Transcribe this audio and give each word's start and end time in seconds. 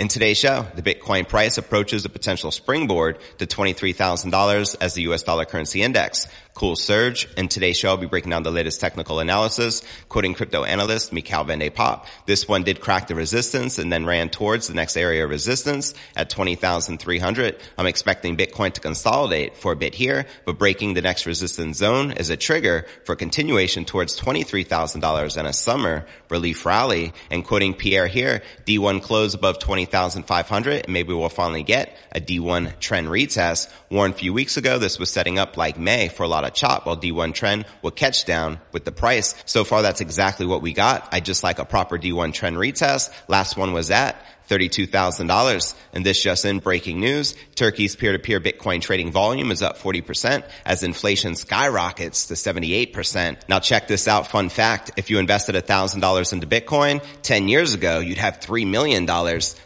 In 0.00 0.08
today's 0.08 0.38
show, 0.38 0.66
the 0.74 0.80
Bitcoin 0.80 1.28
price 1.28 1.58
approaches 1.58 2.06
a 2.06 2.08
potential 2.08 2.50
springboard 2.50 3.18
to 3.36 3.46
$23,000 3.46 4.76
as 4.80 4.94
the 4.94 5.02
US 5.02 5.22
dollar 5.24 5.44
currency 5.44 5.82
index. 5.82 6.26
Cool 6.60 6.76
surge. 6.76 7.26
In 7.38 7.48
today's 7.48 7.78
show, 7.78 7.88
I'll 7.88 7.96
be 7.96 8.04
breaking 8.04 8.28
down 8.28 8.42
the 8.42 8.50
latest 8.50 8.82
technical 8.82 9.18
analysis, 9.18 9.82
quoting 10.10 10.34
crypto 10.34 10.62
analyst 10.62 11.10
Michaël 11.10 11.46
van 11.46 11.58
de 11.58 11.70
Poppe. 11.70 12.06
This 12.26 12.46
one 12.46 12.64
did 12.64 12.82
crack 12.82 13.06
the 13.06 13.14
resistance 13.14 13.78
and 13.78 13.90
then 13.90 14.04
ran 14.04 14.28
towards 14.28 14.68
the 14.68 14.74
next 14.74 14.98
area 14.98 15.24
of 15.24 15.30
resistance 15.30 15.94
at 16.14 16.28
20,300. 16.28 17.56
I'm 17.78 17.86
expecting 17.86 18.36
Bitcoin 18.36 18.74
to 18.74 18.82
consolidate 18.82 19.56
for 19.56 19.72
a 19.72 19.76
bit 19.76 19.94
here, 19.94 20.26
but 20.44 20.58
breaking 20.58 20.92
the 20.92 21.00
next 21.00 21.24
resistance 21.24 21.78
zone 21.78 22.10
is 22.10 22.28
a 22.28 22.36
trigger 22.36 22.84
for 23.04 23.16
continuation 23.16 23.86
towards 23.86 24.20
$23,000 24.20 25.38
and 25.38 25.48
a 25.48 25.54
summer 25.54 26.04
relief 26.28 26.66
rally. 26.66 27.14
And 27.30 27.42
quoting 27.42 27.72
Pierre 27.72 28.06
here, 28.06 28.42
D1 28.66 29.00
close 29.00 29.32
above 29.32 29.60
20,500 29.60 30.84
and 30.84 30.92
maybe 30.92 31.14
we'll 31.14 31.30
finally 31.30 31.62
get 31.62 31.96
a 32.12 32.20
D1 32.20 32.78
trend 32.80 33.08
retest. 33.08 33.72
Warned 33.90 34.12
a 34.12 34.18
few 34.18 34.34
weeks 34.34 34.58
ago, 34.58 34.78
this 34.78 34.98
was 34.98 35.08
setting 35.10 35.38
up 35.38 35.56
like 35.56 35.78
May 35.78 36.08
for 36.08 36.24
a 36.24 36.28
lot 36.28 36.44
of 36.44 36.49
chop 36.50 36.86
while 36.86 36.96
D1 36.96 37.34
trend 37.34 37.66
will 37.82 37.90
catch 37.90 38.24
down 38.24 38.60
with 38.72 38.84
the 38.84 38.92
price. 38.92 39.34
So 39.44 39.64
far, 39.64 39.82
that's 39.82 40.00
exactly 40.00 40.46
what 40.46 40.62
we 40.62 40.72
got. 40.72 41.08
I 41.12 41.20
just 41.20 41.42
like 41.42 41.58
a 41.58 41.64
proper 41.64 41.98
D1 41.98 42.34
trend 42.34 42.56
retest. 42.56 43.10
Last 43.28 43.56
one 43.56 43.72
was 43.72 43.90
at 43.90 44.16
$32,000. 44.50 45.74
And 45.92 46.04
this 46.04 46.20
just 46.22 46.44
in 46.44 46.58
breaking 46.58 47.00
news, 47.00 47.34
Turkey's 47.54 47.96
peer-to-peer 47.96 48.40
Bitcoin 48.40 48.80
trading 48.80 49.12
volume 49.12 49.50
is 49.50 49.62
up 49.62 49.78
40% 49.78 50.44
as 50.64 50.82
inflation 50.82 51.36
skyrockets 51.36 52.26
to 52.26 52.34
78%. 52.34 53.48
Now 53.48 53.60
check 53.60 53.88
this 53.88 54.08
out. 54.08 54.26
Fun 54.26 54.48
fact. 54.48 54.92
If 54.96 55.10
you 55.10 55.18
invested 55.18 55.54
$1,000 55.54 56.32
into 56.32 56.46
Bitcoin 56.46 57.04
10 57.22 57.48
years 57.48 57.74
ago, 57.74 58.00
you'd 58.00 58.18
have 58.18 58.40
$3 58.40 58.66
million 58.66 59.06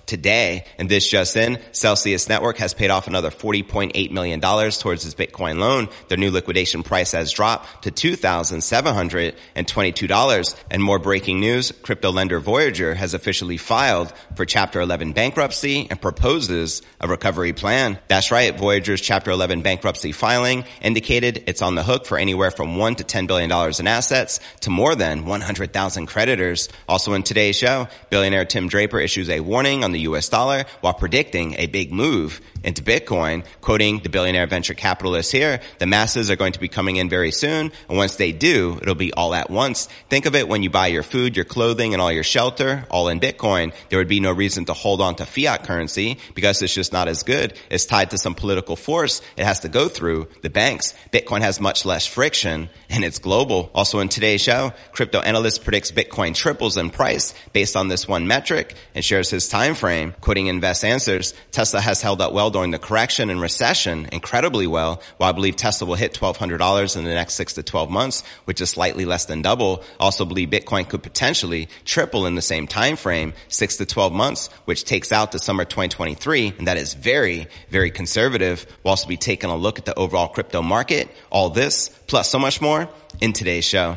today. 0.06 0.64
And 0.78 0.88
this 0.88 1.08
just 1.08 1.36
in, 1.36 1.60
Celsius 1.72 2.28
Network 2.28 2.58
has 2.58 2.74
paid 2.74 2.90
off 2.90 3.06
another 3.06 3.30
$40.8 3.30 4.10
million 4.10 4.40
towards 4.40 5.06
its 5.06 5.14
Bitcoin 5.14 5.58
loan. 5.58 5.88
Their 6.08 6.18
new 6.18 6.30
liquidation 6.30 6.82
price 6.82 7.12
has 7.12 7.32
dropped 7.32 7.84
to 7.84 7.90
$2,722. 7.90 10.54
And 10.70 10.82
more 10.82 10.98
breaking 10.98 11.40
news, 11.40 11.72
crypto 11.72 12.10
lender 12.10 12.40
Voyager 12.40 12.94
has 12.94 13.14
officially 13.14 13.56
filed 13.56 14.12
for 14.36 14.44
chapter 14.44 14.73
Chapter 14.74 14.82
11 14.82 15.12
bankruptcy 15.12 15.86
and 15.88 16.02
proposes 16.02 16.82
a 17.00 17.06
recovery 17.06 17.52
plan. 17.52 17.96
That's 18.08 18.32
right. 18.32 18.58
Voyager's 18.58 19.00
Chapter 19.00 19.30
11 19.30 19.62
bankruptcy 19.62 20.10
filing 20.10 20.64
indicated 20.82 21.44
it's 21.46 21.62
on 21.62 21.76
the 21.76 21.84
hook 21.84 22.06
for 22.06 22.18
anywhere 22.18 22.50
from 22.50 22.74
1 22.74 22.96
to 22.96 23.04
$10 23.04 23.28
billion 23.28 23.52
in 23.78 23.86
assets 23.86 24.40
to 24.62 24.70
more 24.70 24.96
than 24.96 25.26
100,000 25.26 26.06
creditors. 26.06 26.68
Also 26.88 27.12
in 27.12 27.22
today's 27.22 27.54
show, 27.54 27.86
billionaire 28.10 28.46
Tim 28.46 28.66
Draper 28.66 28.98
issues 28.98 29.30
a 29.30 29.38
warning 29.38 29.84
on 29.84 29.92
the 29.92 30.00
US 30.00 30.28
dollar 30.28 30.64
while 30.80 30.94
predicting 30.94 31.54
a 31.54 31.68
big 31.68 31.92
move 31.92 32.40
into 32.64 32.82
Bitcoin, 32.82 33.44
quoting 33.60 34.00
the 34.00 34.08
billionaire 34.08 34.46
venture 34.46 34.74
capitalist 34.74 35.30
here, 35.30 35.60
the 35.78 35.86
masses 35.86 36.30
are 36.30 36.36
going 36.36 36.52
to 36.52 36.60
be 36.60 36.68
coming 36.68 36.96
in 36.96 37.08
very 37.08 37.30
soon. 37.30 37.72
And 37.88 37.98
once 37.98 38.16
they 38.16 38.32
do, 38.32 38.78
it'll 38.80 38.94
be 38.94 39.12
all 39.12 39.34
at 39.34 39.50
once. 39.50 39.86
Think 40.08 40.26
of 40.26 40.34
it 40.34 40.48
when 40.48 40.62
you 40.62 40.70
buy 40.70 40.88
your 40.88 41.02
food, 41.02 41.36
your 41.36 41.44
clothing, 41.44 41.92
and 41.92 42.00
all 42.00 42.12
your 42.12 42.24
shelter, 42.24 42.86
all 42.90 43.08
in 43.08 43.20
Bitcoin. 43.20 43.72
There 43.88 43.98
would 43.98 44.08
be 44.08 44.20
no 44.20 44.32
reason 44.32 44.64
to 44.66 44.72
hold 44.72 45.00
on 45.00 45.16
to 45.16 45.26
fiat 45.26 45.64
currency 45.64 46.18
because 46.34 46.62
it's 46.62 46.74
just 46.74 46.92
not 46.92 47.08
as 47.08 47.22
good. 47.22 47.58
It's 47.70 47.84
tied 47.84 48.10
to 48.10 48.18
some 48.18 48.34
political 48.34 48.76
force. 48.76 49.20
It 49.36 49.44
has 49.44 49.60
to 49.60 49.68
go 49.68 49.88
through 49.88 50.28
the 50.42 50.50
banks. 50.50 50.94
Bitcoin 51.12 51.42
has 51.42 51.60
much 51.60 51.84
less 51.84 52.06
friction 52.06 52.70
and 52.88 53.04
it's 53.04 53.18
global. 53.18 53.70
Also 53.74 54.00
in 54.00 54.08
today's 54.08 54.40
show, 54.40 54.72
crypto 54.92 55.20
analyst 55.20 55.64
predicts 55.64 55.90
Bitcoin 55.90 56.34
triples 56.34 56.76
in 56.76 56.90
price 56.90 57.34
based 57.52 57.76
on 57.76 57.88
this 57.88 58.08
one 58.08 58.26
metric 58.26 58.74
and 58.94 59.04
shares 59.04 59.30
his 59.30 59.48
time 59.48 59.74
frame. 59.74 60.14
Quoting 60.20 60.46
Invest 60.46 60.84
Answers, 60.84 61.34
Tesla 61.50 61.80
has 61.80 62.00
held 62.00 62.20
up 62.20 62.32
well 62.32 62.50
during 62.54 62.70
the 62.70 62.78
correction 62.78 63.30
and 63.30 63.40
recession 63.40 64.08
incredibly 64.12 64.68
well, 64.68 65.02
while 65.16 65.28
I 65.28 65.32
believe 65.32 65.56
Tesla 65.56 65.88
will 65.88 65.96
hit 65.96 66.14
$1,200 66.14 66.96
in 66.96 67.02
the 67.02 67.12
next 67.12 67.34
six 67.34 67.54
to 67.54 67.64
12 67.64 67.90
months, 67.90 68.22
which 68.44 68.60
is 68.60 68.70
slightly 68.70 69.04
less 69.04 69.24
than 69.24 69.42
double. 69.42 69.82
Also 69.98 70.24
believe 70.24 70.50
Bitcoin 70.50 70.88
could 70.88 71.02
potentially 71.02 71.68
triple 71.84 72.26
in 72.26 72.36
the 72.36 72.42
same 72.42 72.68
time 72.68 72.94
frame, 72.94 73.32
six 73.48 73.78
to 73.78 73.86
12 73.86 74.12
months, 74.12 74.50
which 74.66 74.84
takes 74.84 75.10
out 75.10 75.32
the 75.32 75.40
summer 75.40 75.64
2023. 75.64 76.54
And 76.56 76.68
that 76.68 76.76
is 76.76 76.94
very, 76.94 77.48
very 77.70 77.90
conservative. 77.90 78.64
We'll 78.84 78.90
also 78.90 79.08
be 79.08 79.16
taking 79.16 79.50
a 79.50 79.56
look 79.56 79.80
at 79.80 79.84
the 79.84 79.94
overall 79.98 80.28
crypto 80.28 80.62
market, 80.62 81.10
all 81.30 81.50
this, 81.50 81.88
plus 82.06 82.30
so 82.30 82.38
much 82.38 82.60
more 82.60 82.88
in 83.20 83.32
today's 83.32 83.64
show. 83.64 83.96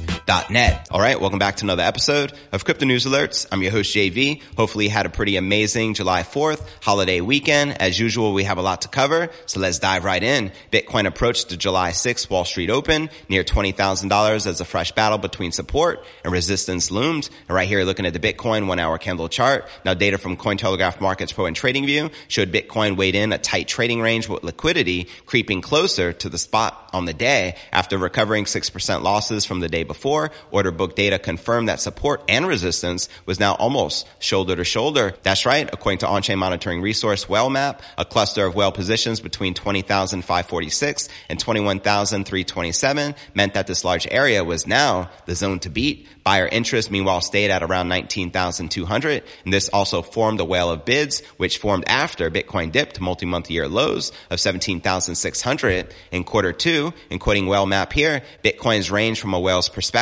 alerts.net. 0.25 0.87
All 0.91 0.99
right. 0.99 1.19
Welcome 1.19 1.39
back 1.39 1.57
to 1.57 1.65
another 1.65 1.83
episode 1.83 2.33
of 2.51 2.65
Crypto 2.65 2.85
News 2.85 3.05
Alerts. 3.05 3.47
I'm 3.51 3.61
your 3.61 3.71
host, 3.71 3.95
JV. 3.95 4.41
Hopefully 4.57 4.85
you 4.85 4.91
had 4.91 5.05
a 5.05 5.09
pretty 5.09 5.37
amazing 5.37 5.93
July 5.93 6.23
4th 6.23 6.65
holiday 6.81 7.21
weekend. 7.21 7.81
As 7.81 7.99
usual, 7.99 8.33
we 8.33 8.43
have 8.43 8.57
a 8.57 8.61
lot 8.61 8.81
to 8.83 8.87
cover. 8.87 9.29
So 9.45 9.59
let's 9.59 9.79
dive 9.79 10.03
right 10.03 10.21
in. 10.21 10.51
Bitcoin 10.71 11.07
approached 11.07 11.49
the 11.49 11.57
July 11.57 11.91
6th 11.91 12.29
Wall 12.29 12.45
Street 12.45 12.69
Open 12.69 13.09
near 13.29 13.43
$20,000 13.43 14.47
as 14.47 14.61
a 14.61 14.65
fresh 14.65 14.91
battle 14.91 15.17
between 15.17 15.51
support 15.51 16.03
and 16.23 16.33
resistance 16.33 16.91
loomed. 16.91 17.29
And 17.47 17.55
right 17.55 17.67
here, 17.67 17.83
looking 17.83 18.05
at 18.05 18.13
the 18.13 18.19
Bitcoin 18.19 18.67
one 18.67 18.79
hour 18.79 18.97
candle 18.97 19.29
chart. 19.29 19.67
Now 19.85 19.93
data 19.93 20.17
from 20.17 20.37
Cointelegraph 20.37 21.01
Markets 21.01 21.31
Pro 21.31 21.45
and 21.45 21.55
TradingView 21.55 22.11
showed 22.27 22.51
Bitcoin 22.51 22.95
weighed 22.95 23.15
in 23.15 23.33
a 23.33 23.37
tight 23.37 23.67
trading 23.67 24.01
range 24.01 24.27
with 24.27 24.43
liquidity 24.43 25.07
creeping 25.25 25.61
closer 25.61 26.13
to 26.13 26.29
the 26.29 26.37
spot 26.37 26.89
on 26.93 27.05
the 27.05 27.13
day 27.13 27.55
after 27.71 27.97
recovering 27.97 28.45
6% 28.45 29.01
losses 29.01 29.45
from 29.45 29.59
the 29.59 29.69
day 29.69 29.83
before. 29.83 30.10
Order 30.51 30.71
book 30.71 30.95
data 30.95 31.17
confirmed 31.17 31.69
that 31.69 31.79
support 31.79 32.23
and 32.27 32.45
resistance 32.45 33.07
was 33.25 33.39
now 33.39 33.53
almost 33.55 34.07
shoulder 34.19 34.55
to 34.55 34.63
shoulder. 34.63 35.13
That's 35.23 35.45
right. 35.45 35.69
According 35.71 35.99
to 35.99 36.07
on-chain 36.07 36.37
monitoring 36.37 36.81
resource 36.81 37.25
Whalemap, 37.25 37.79
a 37.97 38.05
cluster 38.05 38.45
of 38.45 38.55
whale 38.55 38.71
positions 38.71 39.19
between 39.21 39.53
20,546 39.53 41.09
and 41.29 41.39
21,327 41.39 43.15
meant 43.33 43.53
that 43.53 43.67
this 43.67 43.85
large 43.85 44.07
area 44.11 44.43
was 44.43 44.67
now 44.67 45.09
the 45.25 45.35
zone 45.35 45.59
to 45.59 45.69
beat. 45.69 46.07
Buyer 46.23 46.47
interest, 46.47 46.91
meanwhile, 46.91 47.21
stayed 47.21 47.49
at 47.49 47.63
around 47.63 47.87
19,200. 47.89 49.23
And 49.43 49.53
this 49.53 49.69
also 49.69 50.01
formed 50.03 50.39
a 50.39 50.45
whale 50.45 50.69
of 50.69 50.85
bids, 50.85 51.21
which 51.37 51.57
formed 51.57 51.85
after 51.87 52.29
Bitcoin 52.29 52.71
dipped 52.71 52.95
to 52.95 53.03
multi-month 53.03 53.49
year 53.49 53.67
lows 53.67 54.11
of 54.29 54.39
17,600 54.39 55.93
in 56.11 56.23
quarter 56.23 56.53
two. 56.53 56.93
And 57.09 57.19
quoting 57.19 57.45
Whalemap 57.45 57.93
here, 57.93 58.21
Bitcoin's 58.43 58.91
range 58.91 59.19
from 59.19 59.33
a 59.33 59.39
whale's 59.39 59.69
perspective. 59.69 60.00